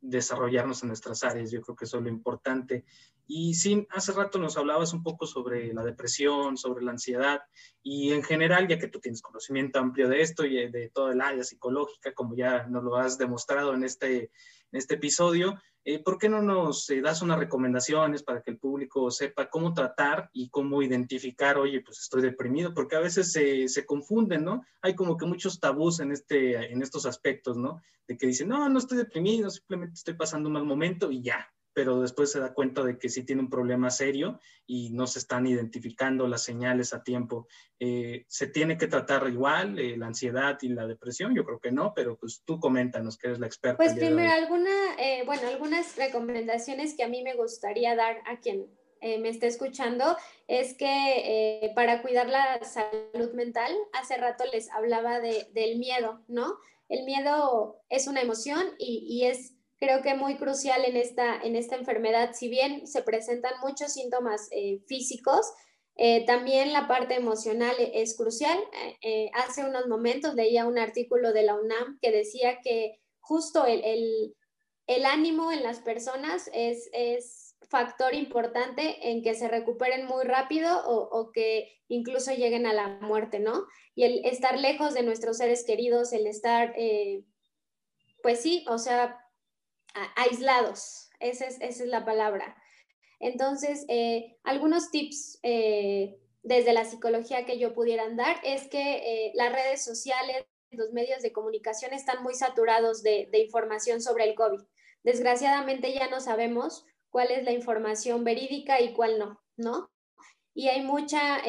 desarrollarnos 0.02 0.82
en 0.82 0.88
nuestras 0.88 1.24
áreas. 1.24 1.52
Yo 1.52 1.62
creo 1.62 1.76
que 1.76 1.86
eso 1.86 1.98
es 1.98 2.04
lo 2.04 2.10
importante. 2.10 2.84
Y 3.28 3.54
sí, 3.54 3.88
hace 3.92 4.12
rato 4.12 4.40
nos 4.40 4.58
hablabas 4.58 4.94
un 4.94 5.04
poco 5.04 5.26
sobre 5.26 5.74
la 5.74 5.84
depresión, 5.84 6.58
sobre 6.58 6.84
la 6.84 6.92
ansiedad 6.92 7.42
y 7.82 8.12
en 8.12 8.24
general, 8.24 8.68
ya 8.68 8.78
que 8.78 8.88
tú 8.88 9.00
tienes 9.00 9.22
conocimiento 9.22 9.80
amplio 9.80 10.10
de 10.10 10.22
esto 10.22 10.46
y 10.46 10.70
de 10.70 10.90
toda 10.90 11.14
el 11.14 11.22
área 11.22 11.44
psicológica, 11.44 12.14
como 12.14 12.36
ya 12.36 12.68
nos 12.68 12.84
lo 12.84 12.96
has 12.98 13.18
demostrado 13.18 13.74
en 13.74 13.84
este, 13.84 14.32
en 14.72 14.78
este 14.78 14.96
episodio, 14.96 15.58
eh, 15.84 16.04
¿por 16.04 16.20
qué 16.20 16.30
no 16.30 16.44
nos 16.44 16.88
eh, 16.92 17.02
das 17.02 17.24
unas 17.24 17.40
recomendaciones 17.40 18.22
para 18.22 18.44
que 18.44 18.52
el 18.52 18.60
público 18.60 19.10
sepa 19.10 19.50
cómo 19.50 19.74
tratar 19.74 20.30
y 20.32 20.50
cómo 20.50 20.84
identificar, 20.84 21.58
oye, 21.58 21.82
pues 21.82 22.00
estoy 22.00 22.22
deprimido? 22.22 22.74
Porque 22.74 22.96
a 22.96 23.00
veces 23.00 23.32
se, 23.32 23.68
se 23.68 23.86
confunden, 23.86 24.46
¿no? 24.46 24.64
Hay 24.82 24.94
como 24.94 25.18
que 25.18 25.26
muchos 25.26 25.60
tabús 25.60 26.00
en, 26.00 26.12
este, 26.12 26.72
en 26.72 26.84
estos 26.84 27.08
aspectos, 27.08 27.58
¿no? 27.58 27.82
De 28.08 28.16
que 28.16 28.28
dicen, 28.28 28.50
no, 28.50 28.70
no 28.70 28.78
estoy 28.78 29.00
deprimido, 29.00 29.50
simplemente 29.50 29.96
estoy 29.96 30.14
pasando 30.14 30.50
un 30.50 30.54
mal 30.54 30.66
momento 30.66 31.12
y 31.12 31.24
ya, 31.24 31.52
pero 31.74 32.02
después 32.02 32.32
se 32.32 32.40
da 32.40 32.54
cuenta 32.54 32.84
de 32.84 32.98
que 32.98 33.10
sí 33.10 33.24
tiene 33.24 33.42
un 33.42 33.50
problema 33.50 33.90
serio 33.90 34.40
y 34.66 34.90
no 34.92 35.08
se 35.08 35.20
están 35.20 35.48
identificando 35.48 36.28
las 36.28 36.44
señales 36.44 36.94
a 36.94 37.04
tiempo. 37.04 37.48
Eh, 37.80 38.26
¿Se 38.28 38.48
tiene 38.48 38.78
que 38.78 38.88
tratar 38.88 39.28
igual 39.28 39.80
eh, 39.80 39.98
la 39.98 40.08
ansiedad 40.08 40.58
y 40.62 40.70
la 40.70 40.88
depresión? 40.88 41.36
Yo 41.36 41.44
creo 41.46 41.60
que 41.60 41.72
no, 41.72 41.94
pero 41.94 42.18
pues 42.18 42.44
tú 42.46 42.60
coméntanos 42.60 43.18
que 43.18 43.28
eres 43.28 43.40
la 43.40 43.48
experta. 43.48 43.78
Pues 43.78 43.94
primero, 43.94 44.32
alguna, 44.32 44.96
eh, 44.98 45.24
bueno, 45.26 45.48
algunas 45.48 45.96
recomendaciones 45.98 46.96
que 46.96 47.04
a 47.04 47.08
mí 47.08 47.24
me 47.24 47.36
gustaría 47.36 47.96
dar 47.96 48.22
a 48.26 48.40
quien 48.40 48.68
eh, 49.04 49.18
me 49.18 49.30
esté 49.30 49.48
escuchando 49.48 50.16
es 50.48 50.76
que 50.76 50.86
eh, 50.86 51.72
para 51.74 52.04
cuidar 52.04 52.30
la 52.30 52.64
salud 52.64 53.34
mental, 53.34 53.76
hace 53.94 54.16
rato 54.18 54.44
les 54.54 54.70
hablaba 54.70 55.20
de, 55.20 55.48
del 55.54 55.80
miedo, 55.80 56.22
¿no? 56.28 56.58
El 56.88 57.04
miedo 57.06 57.82
es 57.90 58.06
una 58.08 58.22
emoción 58.22 58.62
y, 58.78 59.08
y 59.10 59.26
es 59.26 59.56
creo 59.82 60.04
que 60.04 60.14
muy 60.14 60.38
crucial 60.38 60.86
en 60.86 60.96
esta, 60.96 61.42
en 61.42 61.56
esta 61.56 61.76
enfermedad. 61.76 62.34
Si 62.34 62.50
bien 62.50 62.86
se 62.86 63.02
presentan 63.02 63.54
muchos 63.64 63.94
síntomas 63.94 64.48
eh, 64.52 64.80
físicos, 64.88 65.52
eh, 65.96 66.24
también 66.28 66.72
la 66.72 66.88
parte 66.88 67.16
emocional 67.16 67.76
es 67.80 68.16
crucial. 68.16 68.60
Eh, 69.02 69.32
hace 69.34 69.66
unos 69.66 69.88
momentos 69.88 70.36
leía 70.36 70.68
un 70.68 70.78
artículo 70.78 71.34
de 71.34 71.42
la 71.42 71.56
UNAM 71.56 71.98
que 72.00 72.12
decía 72.12 72.60
que 72.64 73.00
justo 73.22 73.66
el, 73.66 73.84
el, 73.84 74.36
el 74.86 75.06
ánimo 75.06 75.52
en 75.52 75.64
las 75.64 75.80
personas 75.80 76.50
es, 76.54 76.88
es, 76.94 77.48
factor 77.70 78.14
importante 78.14 79.12
en 79.12 79.24
que 79.24 79.34
se 79.34 79.48
recuperen 79.48 80.06
muy 80.06 80.26
rápido 80.26 80.86
o, 80.86 81.08
o, 81.18 81.32
que 81.32 81.72
incluso 81.88 82.34
lleguen 82.34 82.66
a 82.66 82.74
la 82.74 83.00
muerte, 83.00 83.40
¿no? 83.40 83.64
Y 83.96 84.04
el 84.04 84.26
estar 84.26 84.60
lejos 84.60 84.94
de 84.94 85.04
nuestros 85.04 85.38
seres 85.38 85.64
queridos, 85.64 86.12
el 86.12 86.28
estar, 86.28 86.76
pues 88.22 88.42
sí, 88.42 88.66
o 88.68 88.78
sea, 88.78 89.21
aislados, 90.16 91.10
esa 91.20 91.46
es, 91.46 91.62
esa 91.62 91.84
es 91.84 91.90
la 91.90 92.06
palabra. 92.06 92.56
Entonces, 93.22 93.86
eh, 93.88 94.36
algunos 94.44 94.90
tips 94.90 95.40
eh, 95.44 96.20
desde 96.42 96.74
la 96.74 96.86
psicología 96.86 97.46
que 97.46 97.60
yo 97.60 97.74
pudieran 97.74 98.18
dar 98.18 98.38
es 98.44 98.68
que 98.68 99.28
eh, 99.28 99.32
las 99.36 99.54
redes 99.54 99.86
sociales, 99.86 100.44
los 100.72 100.92
medios 100.92 101.22
de 101.22 101.32
comunicación 101.32 101.94
están 101.94 102.24
muy 102.24 102.34
saturados 102.34 103.04
de, 103.04 103.30
de, 103.32 103.40
información 103.40 104.02
sobre 104.02 104.24
el 104.24 104.36
COVID. 104.36 104.62
Desgraciadamente 105.04 105.94
ya 105.94 106.10
no 106.10 106.20
sabemos 106.20 106.86
cuál 107.12 107.30
es 107.30 107.44
la 107.44 107.52
información 107.52 108.24
verídica 108.24 108.82
y 108.82 108.94
cuál 108.94 109.20
no, 109.20 109.40
¿no? 109.56 109.92
Y 110.54 110.68
hay 110.68 110.82
mucha 110.82 111.42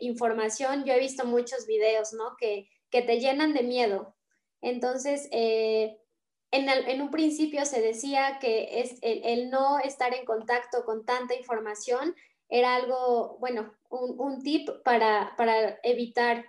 información, 0.00 0.84
yo 0.84 0.92
he 0.92 0.98
visto 0.98 1.24
muchos 1.24 1.66
videos, 1.66 2.12
¿no? 2.12 2.36
Que, 2.36 2.68
que 2.90 3.02
te 3.02 3.20
llenan 3.20 3.54
de 3.54 3.62
miedo. 3.62 4.16
Entonces, 4.60 5.28
en, 6.50 7.02
un 7.02 7.10
principio 7.10 7.64
se 7.64 7.80
decía 7.80 8.38
que 8.40 8.84
el, 9.02 9.50
no 9.50 9.78
estar 9.78 10.14
en 10.14 10.24
contacto 10.24 10.84
con 10.84 11.04
tanta 11.04 11.34
información 11.34 12.14
era 12.48 12.76
algo, 12.76 13.36
bueno, 13.38 13.74
un, 13.90 14.42
tip 14.42 14.68
para, 14.82 15.34
evitar 15.82 16.46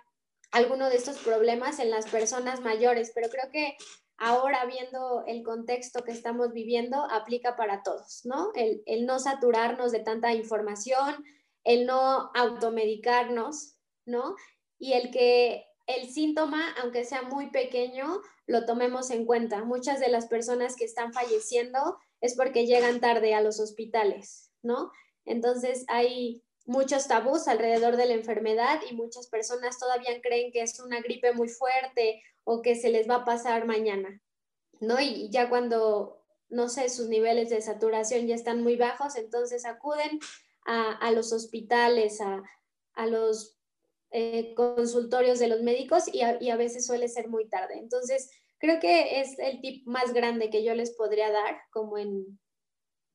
alguno 0.52 0.88
de 0.88 0.96
estos 0.96 1.18
problemas 1.18 1.78
en 1.78 1.90
las 1.90 2.08
personas 2.08 2.60
mayores, 2.60 3.12
pero 3.14 3.28
creo 3.28 3.50
que 3.52 3.76
ahora 4.16 4.64
viendo 4.64 5.24
el 5.26 5.42
contexto 5.42 6.02
que 6.02 6.12
estamos 6.12 6.52
viviendo 6.52 7.04
aplica 7.10 7.56
para 7.56 7.82
todos, 7.82 8.22
¿no? 8.24 8.50
El 8.54 9.06
no 9.06 9.18
saturarnos 9.18 9.92
de 9.92 10.00
tanta 10.00 10.32
información, 10.32 11.24
el 11.64 11.86
no 11.86 12.30
automedicarnos, 12.34 13.76
¿no? 14.06 14.34
Y 14.78 14.94
el 14.94 15.10
que 15.10 15.69
el 15.96 16.10
síntoma, 16.10 16.74
aunque 16.82 17.04
sea 17.04 17.22
muy 17.22 17.50
pequeño, 17.50 18.20
lo 18.46 18.66
tomemos 18.66 19.10
en 19.10 19.26
cuenta. 19.26 19.64
Muchas 19.64 20.00
de 20.00 20.08
las 20.08 20.26
personas 20.26 20.76
que 20.76 20.84
están 20.84 21.12
falleciendo 21.12 21.98
es 22.20 22.34
porque 22.36 22.66
llegan 22.66 23.00
tarde 23.00 23.34
a 23.34 23.40
los 23.40 23.60
hospitales, 23.60 24.50
¿no? 24.62 24.90
Entonces 25.24 25.84
hay 25.88 26.42
muchos 26.66 27.08
tabús 27.08 27.48
alrededor 27.48 27.96
de 27.96 28.06
la 28.06 28.14
enfermedad 28.14 28.80
y 28.88 28.94
muchas 28.94 29.28
personas 29.28 29.78
todavía 29.78 30.20
creen 30.22 30.52
que 30.52 30.62
es 30.62 30.78
una 30.80 31.00
gripe 31.00 31.32
muy 31.32 31.48
fuerte 31.48 32.22
o 32.44 32.62
que 32.62 32.74
se 32.74 32.90
les 32.90 33.08
va 33.08 33.16
a 33.16 33.24
pasar 33.24 33.66
mañana, 33.66 34.20
¿no? 34.80 35.00
Y 35.00 35.30
ya 35.30 35.48
cuando, 35.48 36.22
no 36.48 36.68
sé, 36.68 36.88
sus 36.88 37.08
niveles 37.08 37.50
de 37.50 37.62
saturación 37.62 38.26
ya 38.26 38.34
están 38.34 38.62
muy 38.62 38.76
bajos, 38.76 39.16
entonces 39.16 39.64
acuden 39.64 40.20
a, 40.66 41.10
los 41.10 41.32
hospitales, 41.32 42.20
a, 42.20 42.42
a 42.94 43.06
los 43.06 43.59
eh, 44.12 44.54
consultorios 44.54 45.38
de 45.38 45.46
los 45.46 45.62
médicos 45.62 46.12
y 46.12 46.22
a, 46.22 46.56
veces 46.56 46.84
suele 46.84 47.08
ser 47.08 47.28
muy 47.28 47.48
tarde. 47.48 47.78
Entonces, 47.78 48.28
creo 48.58 48.80
que 48.80 49.20
es 49.20 49.38
el 49.38 49.60
tip 49.60 49.86
más 49.86 50.12
grande 50.12 50.50
que 50.50 50.64
yo 50.64 50.74
les 50.74 50.96
podría 50.96 51.30
dar 51.30 51.60
como 51.70 51.96
en 51.96 52.40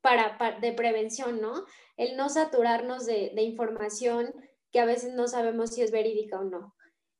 para, 0.01 0.37
de 0.61 0.71
prevención, 0.71 1.41
¿no? 1.41 1.65
El 1.97 2.15
no 2.15 2.29
saturarnos 2.29 3.05
de, 3.05 3.33
información 3.41 4.33
que 4.71 4.79
a 4.79 4.85
veces 4.85 5.13
no 5.13 5.27
sabemos 5.27 5.71
si 5.71 5.81
es 5.81 5.91
verídica 5.91 6.39
o 6.39 6.43
no. 6.43 6.75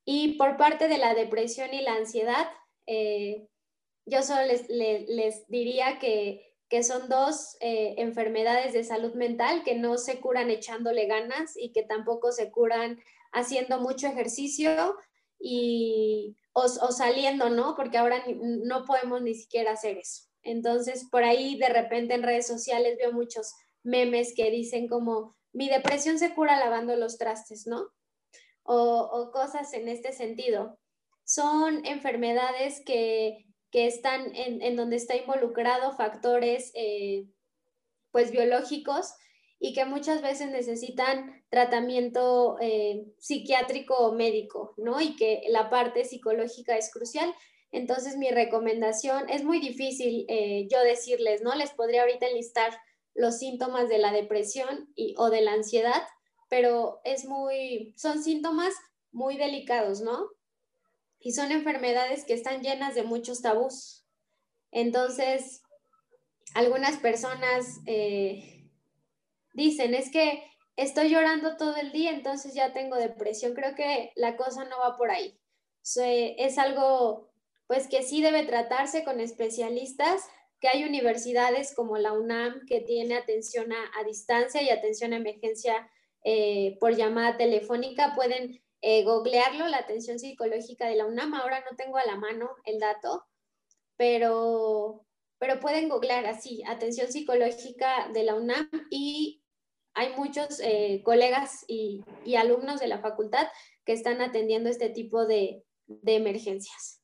Y 0.06 0.38
por 0.38 0.56
parte 0.56 0.88
de 0.88 0.96
la 0.96 1.14
depresión 1.14 1.74
y 1.74 1.82
la 1.82 1.94
ansiedad, 1.94 2.46
eh, 2.86 3.46
yo 4.06 4.22
solo 4.22 4.40
les 4.68 5.46
diría 5.48 5.98
que, 5.98 6.54
que, 6.70 6.82
son 6.82 7.08
dos 7.08 7.56
eh, 7.60 7.96
enfermedades 7.98 8.72
de 8.72 8.84
salud 8.84 9.14
mental 9.14 9.64
que 9.64 9.74
no 9.74 9.98
se 9.98 10.20
curan 10.20 10.48
echándole 10.48 11.06
ganas 11.06 11.56
y 11.56 11.72
que 11.72 11.82
tampoco 11.82 12.32
se 12.32 12.50
curan 12.50 13.00
haciendo 13.36 13.80
mucho 13.80 14.06
ejercicio 14.06 14.96
y, 15.38 16.36
o, 16.52 16.68
saliendo, 16.68 17.50
¿no? 17.50 17.76
Porque 17.76 17.98
ahora 17.98 18.24
no 18.40 18.84
podemos 18.84 19.20
ni 19.22 19.34
siquiera 19.34 19.72
hacer 19.72 19.98
eso. 19.98 20.24
Entonces, 20.42 21.06
por 21.10 21.22
ahí 21.22 21.58
de 21.58 21.68
repente 21.68 22.14
en 22.14 22.22
redes 22.22 22.46
sociales 22.46 22.96
veo 22.98 23.12
muchos 23.12 23.52
memes 23.82 24.34
que 24.34 24.50
dicen 24.50 24.88
como, 24.88 25.36
mi 25.52 25.68
depresión 25.68 26.18
se 26.18 26.34
cura 26.34 26.58
lavando 26.58 26.96
los 26.96 27.18
trastes, 27.18 27.66
¿no? 27.66 27.88
O, 28.62 29.30
cosas 29.32 29.72
en 29.74 29.88
este 29.88 30.12
sentido. 30.12 30.78
Son 31.24 31.84
enfermedades 31.84 32.82
que, 32.84 33.44
están 33.72 34.34
en, 34.34 34.74
donde 34.74 34.96
está 34.96 35.16
involucrado 35.16 35.92
factores 35.92 36.72
eh, 36.74 37.26
pues 38.10 38.30
biológicos 38.30 39.12
y 39.58 39.72
que 39.72 39.84
muchas 39.84 40.22
veces 40.22 40.50
necesitan 40.50 41.44
tratamiento 41.48 42.56
eh, 42.60 43.06
psiquiátrico 43.18 43.96
o 43.96 44.12
médico, 44.12 44.74
¿no? 44.76 45.00
Y 45.00 45.16
que 45.16 45.42
la 45.48 45.70
parte 45.70 46.04
psicológica 46.04 46.76
es 46.76 46.90
crucial. 46.92 47.34
Entonces, 47.72 48.16
mi 48.16 48.30
recomendación 48.30 49.28
es 49.28 49.44
muy 49.44 49.58
difícil 49.60 50.26
eh, 50.28 50.66
yo 50.70 50.80
decirles, 50.82 51.42
¿no? 51.42 51.54
Les 51.54 51.70
podría 51.70 52.02
ahorita 52.02 52.26
enlistar 52.26 52.78
los 53.14 53.38
síntomas 53.38 53.88
de 53.88 53.98
la 53.98 54.12
depresión 54.12 54.92
y, 54.94 55.14
o 55.16 55.30
de 55.30 55.40
la 55.40 55.52
ansiedad, 55.52 56.02
pero 56.48 57.00
es 57.04 57.24
muy, 57.24 57.94
son 57.96 58.22
síntomas 58.22 58.74
muy 59.10 59.36
delicados, 59.36 60.02
¿no? 60.02 60.28
Y 61.18 61.32
son 61.32 61.50
enfermedades 61.50 62.24
que 62.24 62.34
están 62.34 62.62
llenas 62.62 62.94
de 62.94 63.02
muchos 63.02 63.40
tabús. 63.40 64.04
Entonces, 64.70 65.62
algunas 66.54 66.98
personas 66.98 67.80
eh, 67.86 68.55
dicen, 69.56 69.94
es 69.94 70.10
que 70.10 70.44
estoy 70.76 71.08
llorando 71.08 71.56
todo 71.56 71.76
el 71.76 71.90
día, 71.90 72.10
entonces 72.10 72.54
ya 72.54 72.72
tengo 72.72 72.96
depresión. 72.96 73.54
Creo 73.54 73.74
que 73.74 74.12
la 74.14 74.36
cosa 74.36 74.64
no 74.64 74.78
va 74.78 74.96
por 74.96 75.10
ahí. 75.10 75.38
es 75.82 76.58
algo, 76.58 77.30
pues, 77.66 77.88
que 77.88 78.02
sí 78.02 78.22
debe 78.22 78.44
tratarse 78.44 79.04
con 79.04 79.20
especialistas 79.20 80.22
que 80.60 80.68
hay 80.68 80.84
universidades 80.84 81.74
como 81.74 81.98
la 81.98 82.12
UNAM 82.12 82.64
que 82.66 82.80
tiene 82.80 83.14
atención 83.14 83.72
a, 83.72 84.04
distancia 84.04 84.62
y 84.62 84.70
atención 84.70 85.12
a 85.12 85.16
emergencia 85.16 85.90
eh, 86.24 86.76
por 86.80 86.96
llamada 86.96 87.36
telefónica. 87.36 88.14
Pueden 88.14 88.62
eh, 88.80 89.04
googlearlo, 89.04 89.68
la 89.68 89.78
atención 89.78 90.18
psicológica 90.18 90.88
de 90.88 90.96
la 90.96 91.06
UNAM. 91.06 91.34
Ahora 91.34 91.64
no 91.70 91.76
tengo 91.76 91.98
a 91.98 92.06
la 92.06 92.16
mano 92.16 92.50
el 92.64 92.78
dato, 92.78 93.24
pero, 93.96 95.04
pero 95.38 95.60
pueden 95.60 95.88
googlear 95.88 96.26
así, 96.26 96.62
atención 96.66 97.12
psicológica 97.12 98.08
de 98.12 98.24
la 98.24 98.34
UNAM 98.34 98.70
y 98.90 99.42
hay 99.96 100.14
muchos 100.14 100.60
eh, 100.60 101.00
colegas 101.04 101.64
y, 101.66 102.04
alumnos 102.36 102.80
de 102.80 102.86
la 102.86 103.00
facultad 103.00 103.48
que 103.84 103.94
están 103.94 104.20
atendiendo 104.20 104.68
este 104.68 104.90
tipo 104.90 105.26
de 105.26 105.64
emergencias. 106.04 107.02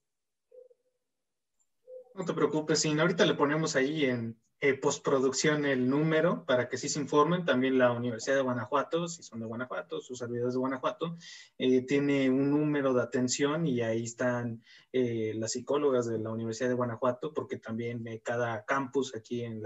No 2.15 2.25
te 2.25 2.35
preocupes, 2.35 2.81
sí. 2.81 2.95
Ahorita 2.99 3.25
le 3.25 3.35
ponemos 3.35 3.75
ahí 3.77 4.05
en 4.05 4.39
eh, 4.65 4.75
postproducción 4.75 5.67
el 5.67 5.91
número 5.91 6.45
para 6.47 6.69
que 6.69 6.77
sí 6.77 6.89
se 6.89 7.01
informen. 7.01 7.45
También 7.45 7.79
la 7.79 7.91
Universidad 7.91 8.37
de 8.37 8.43
Guanajuato, 8.43 9.09
si 9.09 9.25
son 9.25 9.41
de 9.41 9.47
Guanajuato, 9.47 10.01
sus 10.01 10.17
servidores 10.17 10.55
de 10.55 10.61
Guanajuato, 10.61 11.17
eh, 11.59 11.85
tiene 11.85 12.31
un 12.31 12.53
número 12.53 12.95
de 12.95 13.03
atención 13.03 13.67
y 13.67 13.81
ahí 13.81 14.05
están 14.05 14.63
eh, 14.93 15.33
las 15.35 15.51
psicólogas 15.51 16.07
de 16.07 16.21
la 16.21 16.31
Universidad 16.31 16.69
de 16.69 16.77
Guanajuato, 16.77 17.35
porque 17.35 17.59
también 17.59 18.05
cada 18.23 18.65
campus 18.65 19.17
aquí 19.17 19.43
en, 19.43 19.65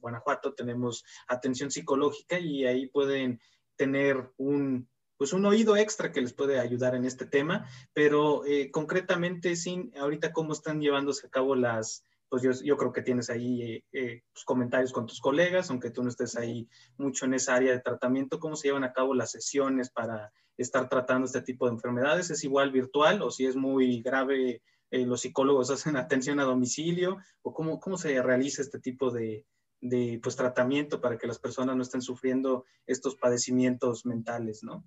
Guanajuato 0.00 0.54
tenemos 0.54 1.04
atención 1.28 1.70
psicológica 1.70 2.38
y 2.38 2.64
ahí 2.64 2.86
pueden 2.86 3.42
tener 3.76 4.32
un 4.38 4.88
pues 5.18 5.34
un 5.34 5.44
oído 5.44 5.76
extra 5.76 6.12
que 6.12 6.22
les 6.22 6.32
puede 6.32 6.58
ayudar 6.58 6.94
en 6.94 7.04
este 7.04 7.26
tema, 7.26 7.68
pero 7.92 8.42
concretamente, 8.72 9.54
sin 9.54 9.92
ahorita 9.96 10.32
cómo 10.32 10.54
están 10.54 10.80
llevándose 10.80 11.26
a 11.26 11.30
cabo 11.30 11.54
las, 11.54 12.04
pues 12.34 12.42
yo, 12.42 12.64
yo 12.64 12.76
creo 12.76 12.92
que 12.92 13.02
tienes 13.02 13.30
ahí 13.30 13.62
eh, 13.62 13.84
eh, 13.92 14.22
pues, 14.32 14.44
comentarios 14.44 14.92
con 14.92 15.06
tus 15.06 15.20
colegas, 15.20 15.70
aunque 15.70 15.90
tú 15.90 16.02
no 16.02 16.08
estés 16.08 16.36
ahí 16.36 16.68
mucho 16.96 17.26
en 17.26 17.34
esa 17.34 17.54
área 17.54 17.70
de 17.70 17.80
tratamiento, 17.80 18.40
cómo 18.40 18.56
se 18.56 18.66
llevan 18.66 18.82
a 18.82 18.92
cabo 18.92 19.14
las 19.14 19.30
sesiones 19.30 19.90
para 19.90 20.32
estar 20.56 20.88
tratando 20.88 21.26
este 21.26 21.42
tipo 21.42 21.66
de 21.66 21.74
enfermedades, 21.74 22.30
¿es 22.30 22.42
igual 22.42 22.72
virtual 22.72 23.22
o 23.22 23.30
si 23.30 23.46
es 23.46 23.54
muy 23.54 24.02
grave? 24.02 24.62
los 24.90 25.22
psicólogos 25.22 25.70
hacen 25.70 25.96
atención 25.96 26.40
a 26.40 26.44
domicilio 26.44 27.18
o 27.42 27.52
cómo, 27.52 27.78
cómo 27.80 27.96
se 27.96 28.20
realiza 28.22 28.62
este 28.62 28.78
tipo 28.78 29.10
de, 29.10 29.44
de 29.80 30.18
pues, 30.20 30.34
tratamiento 30.34 31.00
para 31.00 31.18
que 31.18 31.26
las 31.26 31.38
personas 31.38 31.76
no 31.76 31.82
estén 31.82 32.02
sufriendo 32.02 32.64
estos 32.86 33.14
padecimientos 33.16 34.06
mentales, 34.06 34.64
¿no? 34.64 34.84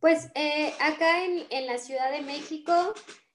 Pues 0.00 0.30
eh, 0.34 0.74
acá 0.80 1.24
en, 1.24 1.66
la 1.66 1.78
Ciudad 1.78 2.10
de 2.10 2.20
México 2.20 2.72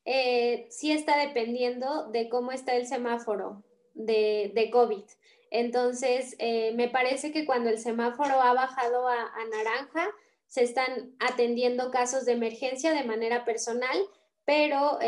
eh, 0.06 0.68
sí 0.70 0.92
está 0.92 1.18
dependiendo 1.18 2.08
de 2.12 2.30
cómo 2.30 2.52
está 2.52 2.76
el 2.76 2.88
semáforo 2.88 3.64
de, 3.94 4.70
COVID. 4.72 5.04
Entonces, 5.52 6.36
eh, 6.40 6.72
me 6.76 6.88
parece 6.88 7.32
que 7.32 7.46
cuando 7.46 7.70
el 7.70 7.78
semáforo 7.78 8.42
ha 8.42 8.54
bajado 8.54 9.08
a, 9.08 9.32
naranja, 9.52 10.10
se 10.48 10.64
están 10.64 11.16
atendiendo 11.20 11.92
casos 11.92 12.26
de 12.26 12.34
emergencia 12.34 12.94
de 12.94 13.04
manera 13.04 13.46
personal, 13.46 13.98
pero 14.44 15.00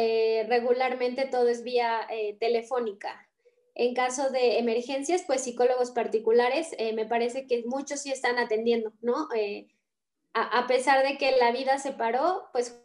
regularmente 0.47 1.25
todo 1.25 1.49
es 1.49 1.63
vía 1.63 2.07
telefónica. 2.39 3.27
En 3.75 3.93
caso 3.93 4.29
de 4.29 4.59
emergencias, 4.59 5.23
pues 5.27 5.43
psicólogos 5.43 5.91
particulares, 5.91 6.73
me 6.93 7.05
parece 7.05 7.45
que 7.45 7.63
muchos 7.65 8.01
sí 8.01 8.11
están 8.11 8.37
atendiendo, 8.37 8.93
¿no? 9.01 9.27
a, 10.33 10.67
pesar 10.67 11.05
de 11.05 11.17
que 11.17 11.31
la 11.37 11.51
vida 11.51 11.77
se 11.77 11.91
paró, 11.91 12.49
pues 12.51 12.82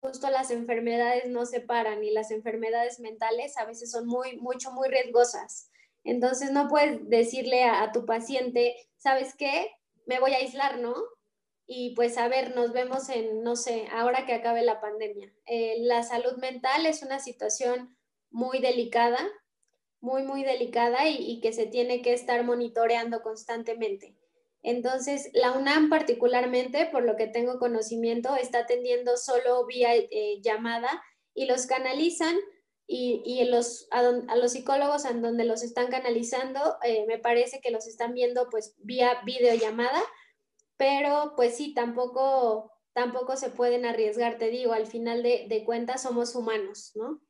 justo 0.00 0.30
las 0.30 0.50
enfermedades 0.50 1.28
no 1.28 1.46
se 1.46 1.60
paran 1.60 2.02
y 2.04 2.10
las 2.10 2.30
enfermedades 2.30 3.00
mentales 3.00 3.56
a 3.58 3.64
veces 3.64 3.90
son 3.90 4.06
muy, 4.06 4.36
mucho, 4.38 4.72
muy 4.72 4.88
riesgosas. 4.88 5.70
Entonces 6.04 6.52
no 6.52 6.68
puedes 6.68 7.08
decirle 7.08 7.64
a, 7.64 7.90
tu 7.92 8.06
paciente, 8.06 8.76
¿sabes 8.96 9.34
qué? 9.34 9.70
Me 10.06 10.20
voy 10.20 10.32
a 10.32 10.38
aislar, 10.38 10.78
¿no? 10.78 10.94
Y 11.66 11.94
pues 11.96 12.16
a 12.16 12.28
ver, 12.28 12.54
nos 12.54 12.72
vemos 12.72 13.08
en, 13.08 13.42
no 13.42 13.56
sé, 13.56 13.88
ahora 13.90 14.24
que 14.24 14.34
acabe 14.34 14.62
la 14.62 14.80
pandemia. 14.80 15.32
Eh, 15.46 15.78
la 15.80 16.04
salud 16.04 16.36
mental 16.38 16.86
es 16.86 17.02
una 17.02 17.18
situación 17.18 17.96
muy 18.30 18.60
delicada, 18.60 19.18
muy, 20.00 20.22
muy 20.22 20.44
delicada 20.44 21.08
y 21.08 21.40
que 21.40 21.52
se 21.52 21.66
tiene 21.66 22.02
que 22.02 22.12
estar 22.12 22.44
monitoreando 22.44 23.22
constantemente. 23.22 24.15
Entonces, 24.62 25.30
la 25.32 25.52
UNAM 25.52 25.88
particularmente, 25.88 26.86
por 26.86 27.04
lo 27.04 27.16
que 27.16 27.26
tengo 27.26 27.58
conocimiento, 27.58 28.36
está 28.36 28.60
atendiendo 28.60 29.16
solo 29.16 29.64
vía 29.66 29.94
eh, 29.94 30.40
llamada 30.42 31.02
y 31.34 31.46
los 31.46 31.66
canalizan 31.66 32.36
y, 32.88 33.44
los, 33.44 33.88
a, 33.90 34.02
los 34.36 34.52
psicólogos 34.52 35.04
en 35.04 35.20
donde 35.20 35.44
los 35.44 35.62
están 35.62 35.88
canalizando, 35.88 36.76
eh, 36.84 37.04
me 37.06 37.18
parece 37.18 37.60
que 37.60 37.70
los 37.70 37.86
están 37.86 38.14
viendo 38.14 38.48
pues 38.48 38.74
vía 38.78 39.20
videollamada, 39.24 40.00
pero 40.76 41.32
pues 41.36 41.56
sí, 41.56 41.74
tampoco, 41.74 42.72
tampoco 42.92 43.36
se 43.36 43.50
pueden 43.50 43.84
arriesgar, 43.86 44.38
te 44.38 44.50
digo, 44.50 44.72
al 44.72 44.86
final 44.86 45.22
de, 45.22 45.46
de 45.48 45.64
cuentas 45.64 46.02
somos 46.02 46.36
humanos, 46.36 46.92
¿no? 46.94 47.20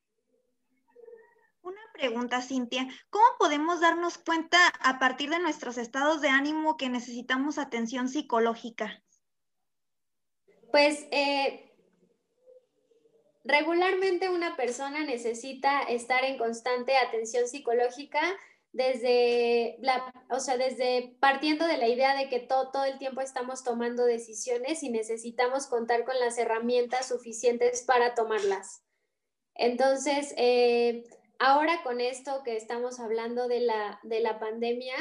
Una 1.66 1.82
pregunta, 1.92 2.42
Cintia. 2.42 2.86
¿Cómo 3.10 3.24
podemos 3.40 3.80
darnos 3.80 4.18
cuenta 4.18 4.56
a 4.78 5.00
partir 5.00 5.30
de 5.30 5.40
nuestros 5.40 5.78
estados 5.78 6.20
de 6.20 6.28
ánimo 6.28 6.76
que 6.76 6.88
necesitamos 6.88 7.58
atención 7.58 8.08
psicológica? 8.08 9.02
Pues 10.70 11.08
eh, 11.10 11.74
regularmente 13.42 14.28
una 14.28 14.54
persona 14.54 15.02
necesita 15.02 15.82
estar 15.82 16.24
en 16.24 16.38
constante 16.38 16.96
atención 16.98 17.48
psicológica 17.48 18.20
desde, 18.70 19.76
la, 19.80 20.14
o 20.30 20.38
sea, 20.38 20.56
desde 20.58 21.16
partiendo 21.18 21.66
de 21.66 21.78
la 21.78 21.88
idea 21.88 22.16
de 22.16 22.28
que 22.28 22.38
todo, 22.38 22.70
todo 22.70 22.84
el 22.84 22.98
tiempo 22.98 23.22
estamos 23.22 23.64
tomando 23.64 24.04
decisiones 24.04 24.84
y 24.84 24.90
necesitamos 24.90 25.66
contar 25.66 26.04
con 26.04 26.16
las 26.20 26.38
herramientas 26.38 27.08
suficientes 27.08 27.82
para 27.82 28.14
tomarlas. 28.14 28.84
Entonces, 29.56 30.32
eh, 30.36 31.02
ahora 31.38 31.82
con 31.82 32.00
esto 32.00 32.42
que 32.44 32.56
estamos 32.56 33.00
hablando 33.00 33.48
de 33.48 33.60
la, 33.60 34.00
de 34.02 34.20
la 34.20 34.38
pandemia, 34.38 34.94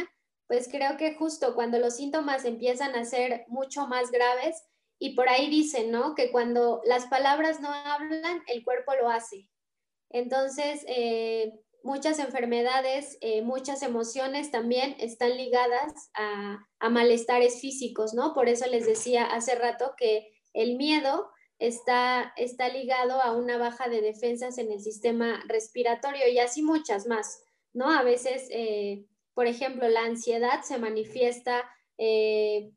pues 0.48 0.67
creo 0.71 0.98
que 0.98 1.15
justo 1.15 1.56
cuando 1.56 1.80
los 1.80 1.95
síntomas 1.95 2.45
empiezan 2.45 2.95
a 2.95 3.06
ser 3.06 3.45
mucho 3.48 3.88
más 3.88 4.12
graves, 4.12 4.63
y 5.00 5.15
por 5.15 5.30
ahí 5.30 5.50
dicen, 5.50 5.91
¿no? 5.91 6.15
Que 6.15 6.32
cuando 6.32 6.82
las 6.86 7.08
palabras 7.08 7.60
no 7.60 7.69
hablan, 7.69 8.41
el 8.48 8.63
cuerpo 8.63 8.93
lo 8.95 9.10
hace. 9.10 9.50
Entonces, 10.10 10.86
eh, 10.88 11.52
muchas 11.84 12.19
enfermedades, 12.19 13.17
eh, 13.21 13.41
muchas 13.41 13.84
emociones 13.84 14.52
también 14.52 14.95
están 15.00 15.36
ligadas 15.36 16.12
a, 16.13 16.60
a, 16.80 16.89
malestares 16.89 17.60
físicos, 17.60 18.13
¿no? 18.13 18.34
Por 18.34 18.48
eso 18.48 18.67
les 18.67 18.86
decía 18.86 19.26
hace 19.26 19.56
rato 19.56 19.93
que 19.98 20.32
el 20.54 20.78
miedo 20.78 21.30
está, 21.59 22.33
está 22.37 22.69
ligado 22.69 23.21
a 23.21 23.31
una 23.31 23.57
baja 23.57 23.87
de 23.89 24.01
defensas 24.01 24.57
en 24.57 24.71
el 24.71 24.81
sistema 24.81 25.43
respiratorio 25.47 26.27
y 26.27 26.39
así 26.39 26.61
muchas 26.61 27.07
más, 27.07 27.43
¿no? 27.73 27.89
A 27.91 28.03
veces, 28.03 28.47
eh, 28.51 29.05
por 29.33 29.47
ejemplo, 29.47 29.87
la 29.87 30.03
ansiedad 30.03 30.61
se 30.63 30.77
manifiesta 30.77 31.69
eh, 31.97 32.71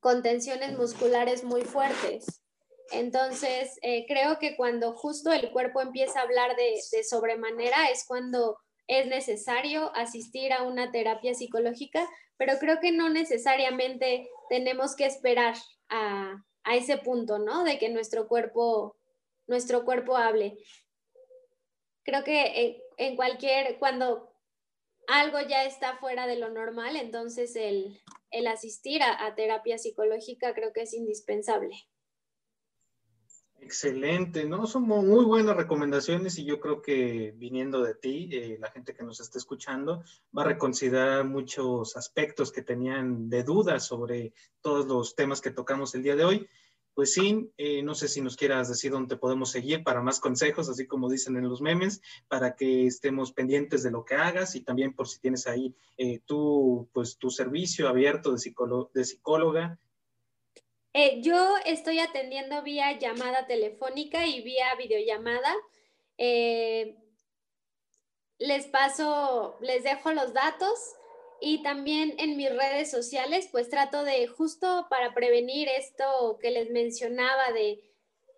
con 0.00 0.22
tensiones 0.22 0.76
musculares 0.76 1.44
muy 1.44 1.62
fuertes. 1.62 2.42
Entonces, 2.90 3.78
eh, 3.82 4.04
creo 4.06 4.38
que 4.38 4.56
cuando 4.56 4.92
justo 4.92 5.32
el 5.32 5.50
cuerpo 5.50 5.80
empieza 5.80 6.20
a 6.20 6.24
hablar 6.24 6.54
de, 6.56 6.78
de 6.92 7.04
sobremanera 7.04 7.88
es 7.90 8.04
cuando 8.06 8.58
es 8.86 9.06
necesario 9.06 9.94
asistir 9.96 10.52
a 10.52 10.62
una 10.62 10.92
terapia 10.92 11.34
psicológica, 11.34 12.06
pero 12.36 12.58
creo 12.58 12.80
que 12.80 12.92
no 12.92 13.08
necesariamente 13.08 14.28
tenemos 14.50 14.94
que 14.94 15.06
esperar 15.06 15.54
a, 15.88 16.44
a 16.64 16.76
ese 16.76 16.98
punto, 16.98 17.38
¿no? 17.38 17.62
De 17.62 17.78
que 17.78 17.88
nuestro 17.90 18.26
cuerpo, 18.26 18.96
nuestro 19.46 19.84
cuerpo 19.84 20.16
hable. 20.16 20.58
Creo 22.02 22.24
que 22.24 22.82
en, 22.96 23.16
cualquier, 23.16 23.78
cuando 23.78 24.32
algo 25.06 25.40
ya 25.40 25.64
está 25.64 25.96
fuera 25.98 26.26
de 26.26 26.36
lo 26.36 26.50
normal, 26.50 26.96
entonces 26.96 27.54
el, 27.56 28.00
asistir 28.46 29.02
a, 29.02 29.34
terapia 29.34 29.78
psicológica 29.78 30.54
creo 30.54 30.72
que 30.72 30.82
es 30.82 30.92
indispensable. 30.92 31.76
Excelente, 33.64 34.44
¿no? 34.44 34.66
Son 34.66 34.82
muy 34.82 35.24
buenas 35.24 35.56
recomendaciones 35.56 36.38
y 36.38 36.44
yo 36.44 36.60
creo 36.60 36.82
que 36.82 37.32
viniendo 37.34 37.82
de 37.82 37.94
ti, 37.94 38.28
eh, 38.30 38.58
la 38.60 38.70
gente 38.70 38.92
que 38.92 39.02
nos 39.02 39.20
está 39.20 39.38
escuchando 39.38 40.04
va 40.36 40.42
a 40.42 40.48
reconsiderar 40.48 41.24
muchos 41.24 41.96
aspectos 41.96 42.52
que 42.52 42.60
tenían 42.60 43.30
de 43.30 43.42
dudas 43.42 43.86
sobre 43.86 44.34
todos 44.60 44.86
los 44.86 45.16
temas 45.16 45.40
que 45.40 45.50
tocamos 45.50 45.94
el 45.94 46.02
día 46.02 46.14
de 46.14 46.24
hoy. 46.24 46.48
Pues 46.92 47.14
sí, 47.14 47.50
eh, 47.56 47.82
no 47.82 47.94
sé 47.94 48.08
si 48.08 48.20
nos 48.20 48.36
quieras 48.36 48.68
decir 48.68 48.92
dónde 48.92 49.16
podemos 49.16 49.50
seguir 49.50 49.82
para 49.82 50.02
más 50.02 50.20
consejos, 50.20 50.68
así 50.68 50.86
como 50.86 51.08
dicen 51.08 51.38
en 51.38 51.48
los 51.48 51.62
memes, 51.62 52.02
para 52.28 52.56
que 52.56 52.86
estemos 52.86 53.32
pendientes 53.32 53.82
de 53.82 53.90
lo 53.90 54.04
que 54.04 54.14
hagas 54.14 54.56
y 54.56 54.60
también 54.60 54.94
por 54.94 55.08
si 55.08 55.20
tienes 55.20 55.46
ahí 55.46 55.74
eh, 55.96 56.20
tu, 56.26 56.86
pues, 56.92 57.16
tu 57.16 57.30
servicio 57.30 57.88
abierto 57.88 58.30
de, 58.30 58.54
de 58.92 59.04
psicóloga 59.04 59.78
eh, 60.96 61.20
yo 61.22 61.56
estoy 61.64 61.98
atendiendo 61.98 62.62
vía 62.62 62.96
llamada 62.96 63.48
telefónica 63.48 64.26
y 64.26 64.42
vía 64.42 64.72
videollamada. 64.78 65.52
Eh, 66.18 66.96
les 68.38 68.66
paso, 68.66 69.58
les 69.60 69.82
dejo 69.82 70.12
los 70.12 70.32
datos 70.32 70.78
y 71.40 71.64
también 71.64 72.14
en 72.18 72.36
mis 72.36 72.48
redes 72.48 72.92
sociales, 72.92 73.48
pues 73.50 73.68
trato 73.68 74.04
de 74.04 74.28
justo 74.28 74.86
para 74.88 75.12
prevenir 75.14 75.68
esto 75.68 76.38
que 76.40 76.52
les 76.52 76.70
mencionaba 76.70 77.50
de 77.52 77.80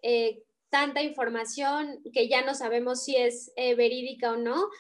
eh, 0.01 0.43
tanta 0.71 1.03
información 1.03 2.03
que 2.15 2.27
ya 2.27 2.43
no 2.43 2.55
sabemos 2.55 3.05
si 3.05 3.17
es 3.17 3.53
verídica 3.57 4.33
o 4.33 4.37
no. 4.37 4.71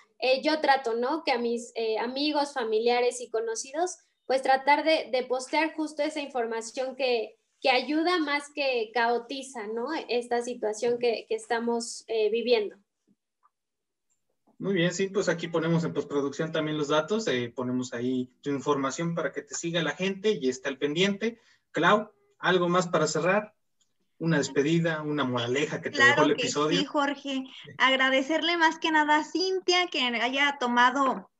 yo 0.42 0.60
trato, 0.60 0.94
¿no? 0.94 1.24
Que 1.24 1.32
a 1.32 1.38
mis 1.38 1.74
amigos, 2.00 2.54
familiares 2.54 3.20
y 3.20 3.28
conocidos, 3.28 3.98
pues 4.24 4.40
tratar 4.40 4.82
de, 4.82 5.10
de 5.12 5.24
postear 5.24 5.74
justo 5.74 6.02
esa 6.02 6.20
información 6.20 6.96
que, 6.96 7.36
que 7.60 7.70
ayuda 7.70 8.18
más 8.18 8.50
que 8.54 8.90
caotiza, 8.92 9.66
¿no? 9.66 9.88
Esta 10.08 10.42
situación 10.42 10.98
que, 10.98 11.26
estamos 11.30 12.04
eh, 12.08 12.30
viviendo. 12.30 12.76
Muy 14.58 14.74
bien, 14.74 14.92
sí, 14.92 15.08
pues 15.08 15.28
aquí 15.28 15.48
ponemos 15.48 15.84
en 15.84 15.92
postproducción 15.92 16.50
también 16.50 16.78
los 16.78 16.88
datos, 16.88 17.28
eh, 17.28 17.52
ponemos 17.54 17.92
ahí 17.92 18.32
tu 18.40 18.50
información 18.50 19.14
para 19.14 19.32
que 19.32 19.42
te 19.42 19.54
siga 19.54 19.82
la 19.82 19.94
gente 19.94 20.38
y 20.40 20.48
esté 20.48 20.68
al 20.68 20.78
pendiente. 20.78 21.38
Clau, 21.72 22.10
¿algo 22.38 22.68
más 22.68 22.88
para 22.88 23.06
cerrar? 23.06 23.54
Una 24.18 24.38
despedida, 24.38 25.02
una 25.02 25.24
moraleja 25.24 25.82
que 25.82 25.90
te 25.90 26.02
dejó 26.02 26.22
el 26.22 26.30
episodio. 26.30 26.78
Sí, 26.78 26.86
Jorge. 26.86 27.44
Agradecerle 27.76 28.56
más 28.56 28.78
que 28.78 28.90
nada 28.90 29.18
a 29.18 29.24
Cintia 29.24 29.88
que 29.88 30.00
haya 30.00 30.56
tomado 30.58 31.30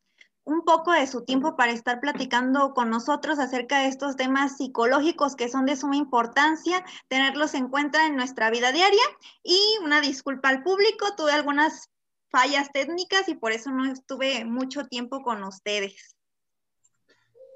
un 0.46 0.62
poco 0.62 0.92
de 0.92 1.06
su 1.08 1.24
tiempo 1.24 1.56
para 1.56 1.72
estar 1.72 2.00
platicando 2.00 2.72
con 2.72 2.88
nosotros 2.88 3.40
acerca 3.40 3.80
de 3.80 3.88
estos 3.88 4.16
temas 4.16 4.56
psicológicos 4.56 5.34
que 5.34 5.48
son 5.48 5.66
de 5.66 5.76
suma 5.76 5.96
importancia, 5.96 6.84
tenerlos 7.08 7.54
en 7.54 7.68
cuenta 7.68 8.06
en 8.06 8.14
nuestra 8.14 8.48
vida 8.50 8.70
diaria. 8.70 9.02
Y 9.42 9.58
una 9.82 10.00
disculpa 10.00 10.48
al 10.48 10.62
público, 10.62 11.14
tuve 11.16 11.32
algunas 11.32 11.90
fallas 12.30 12.70
técnicas 12.72 13.28
y 13.28 13.34
por 13.34 13.50
eso 13.52 13.70
no 13.70 13.90
estuve 13.90 14.44
mucho 14.44 14.86
tiempo 14.86 15.22
con 15.22 15.42
ustedes. 15.42 16.15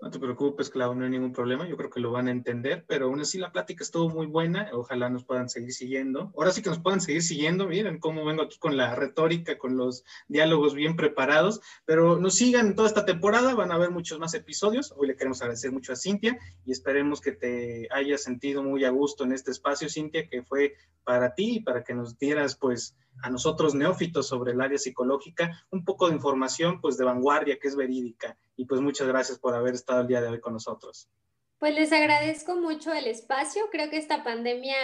No 0.03 0.11
te 0.11 0.19
preocupes, 0.19 0.71
Clau, 0.71 0.95
no 0.95 1.05
hay 1.05 1.11
ningún 1.11 1.33
problema. 1.33 1.69
Yo 1.69 1.77
creo 1.77 1.91
que 1.91 2.01
lo 2.01 2.11
van 2.11 2.29
a 2.29 2.31
entender, 2.31 2.85
pero 2.89 3.07
aún 3.07 3.21
así 3.21 3.37
la 3.37 3.53
plática 3.53 3.85
estuvo 3.85 4.09
muy 4.09 4.27
buena. 4.27 4.71
Ojalá 4.73 5.11
nos 5.11 5.25
puedan 5.25 5.51
seguir 5.51 5.73
siguiendo. 5.73 6.33
Ahora 6.37 6.53
sí 6.53 6.63
que 6.63 6.71
nos 6.71 6.79
puedan 6.79 7.03
seguir 7.03 7.23
siguiendo. 7.23 7.69
Miren 7.69 7.99
cómo 7.99 8.25
vengo 8.25 8.43
aquí 8.43 8.59
con 8.59 8.79
la 8.79 8.95
retórica, 8.95 9.59
con 9.59 9.77
los 9.77 10.05
diálogos 10.27 10.75
bien 10.75 10.97
preparados. 10.97 11.61
Pero 11.85 12.19
nos 12.19 12.35
sigan 12.35 12.75
toda 12.75 12.89
esta 12.89 13.05
temporada. 13.05 13.55
Van 13.55 13.73
a 13.73 13.75
haber 13.75 13.91
muchos 13.91 14.19
más 14.19 14.33
episodios. 14.33 14.95
Hoy 14.97 15.09
le 15.09 15.17
queremos 15.17 15.43
agradecer 15.43 15.71
mucho 15.71 15.93
a 15.93 15.97
Cintia 15.97 16.39
y 16.65 16.73
esperemos 16.73 17.21
que 17.21 17.33
te 17.33 17.87
hayas 17.91 18.23
sentido 18.23 18.63
muy 18.63 18.85
a 18.85 18.91
gusto 18.91 19.25
en 19.25 19.33
este 19.33 19.51
espacio, 19.51 19.91
Cintia, 19.91 20.27
que 20.29 20.43
fue 20.43 20.77
para 21.05 21.35
ti 21.35 21.57
y 21.57 21.61
para 21.61 21.85
que 21.85 21.93
nos 21.93 22.19
dieras, 22.19 22.57
pues, 22.57 22.97
a 23.23 23.31
nosotros 23.31 23.75
neófitos 23.75 24.27
sobre 24.27 24.53
el 24.53 24.61
área 24.61 24.79
psicológica, 24.79 25.64
un 25.70 25.85
poco 25.85 26.09
de 26.09 26.14
información, 26.14 26.81
pues, 26.81 26.96
de 26.96 27.05
vanguardia, 27.05 27.59
que 27.59 27.68
es 27.68 27.77
verídica 27.77 28.37
y 28.57 28.66
pues 28.66 28.81
muchas 28.81 29.09
gracias 29.09 29.38
por 29.38 29.55
haber 29.55 29.75
estado 29.75 30.03
el 30.03 30.07
día 30.07 30.20
de 30.20 30.29
hoy 30.29 30.40
con 30.40 30.53
nosotros. 30.53 31.09
Pues 31.59 31.75
les 31.75 31.92
agradezco 31.92 32.57
mucho 32.57 32.92
el 32.92 33.07
espacio. 33.07 33.64
Creo 33.70 33.90
que 33.90 33.99
esta 33.99 34.23
pandemia 34.23 34.77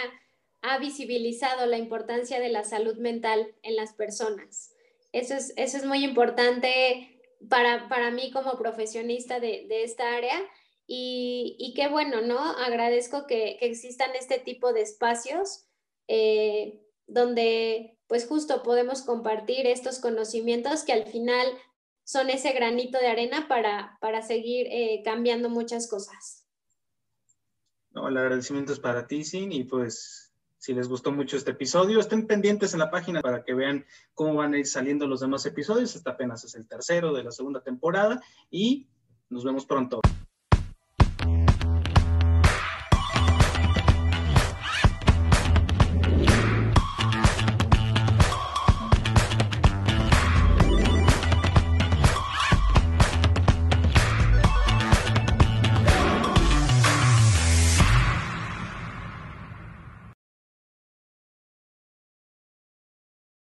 ha 0.62 0.78
visibilizado 0.78 1.66
la 1.66 1.78
importancia 1.78 2.40
de 2.40 2.48
la 2.48 2.64
salud 2.64 2.96
mental 2.96 3.54
en 3.62 3.76
las 3.76 3.92
personas. 3.92 4.74
Eso 5.12 5.34
es, 5.34 5.52
eso 5.56 5.76
es 5.76 5.84
muy 5.84 6.04
importante 6.04 7.20
para, 7.48 7.88
para 7.88 8.10
mí 8.10 8.30
como 8.30 8.58
profesionista 8.58 9.40
de, 9.40 9.66
de 9.68 9.84
esta 9.84 10.14
área. 10.14 10.38
Y, 10.86 11.56
y, 11.58 11.74
qué 11.74 11.88
bueno, 11.88 12.20
¿no? 12.20 12.38
Agradezco 12.38 13.26
que, 13.26 13.56
que 13.58 13.66
existan 13.66 14.14
este 14.14 14.38
tipo 14.38 14.72
de 14.72 14.82
espacios 14.82 15.66
eh, 16.08 16.85
donde 17.06 17.98
pues 18.06 18.26
justo 18.26 18.62
podemos 18.62 19.02
compartir 19.02 19.66
estos 19.66 19.98
conocimientos 19.98 20.84
que 20.84 20.92
al 20.92 21.06
final 21.06 21.46
son 22.04 22.30
ese 22.30 22.52
granito 22.52 22.98
de 22.98 23.08
arena 23.08 23.48
para, 23.48 23.98
para 24.00 24.22
seguir 24.22 24.68
eh, 24.70 25.02
cambiando 25.04 25.50
muchas 25.50 25.88
cosas. 25.88 26.46
No, 27.90 28.08
el 28.08 28.16
agradecimiento 28.16 28.72
es 28.72 28.78
para 28.78 29.06
ti, 29.06 29.24
Sin, 29.24 29.50
y 29.52 29.64
pues 29.64 30.32
si 30.58 30.74
les 30.74 30.88
gustó 30.88 31.12
mucho 31.12 31.36
este 31.36 31.52
episodio, 31.52 31.98
estén 31.98 32.26
pendientes 32.26 32.74
en 32.74 32.80
la 32.80 32.90
página 32.90 33.22
para 33.22 33.42
que 33.42 33.54
vean 33.54 33.86
cómo 34.14 34.34
van 34.34 34.54
a 34.54 34.58
ir 34.58 34.66
saliendo 34.66 35.06
los 35.06 35.20
demás 35.20 35.46
episodios. 35.46 35.96
Este 35.96 36.10
apenas 36.10 36.44
es 36.44 36.54
el 36.54 36.68
tercero 36.68 37.12
de 37.12 37.24
la 37.24 37.30
segunda 37.30 37.62
temporada 37.62 38.20
y 38.50 38.88
nos 39.28 39.44
vemos 39.44 39.64
pronto. 39.66 40.00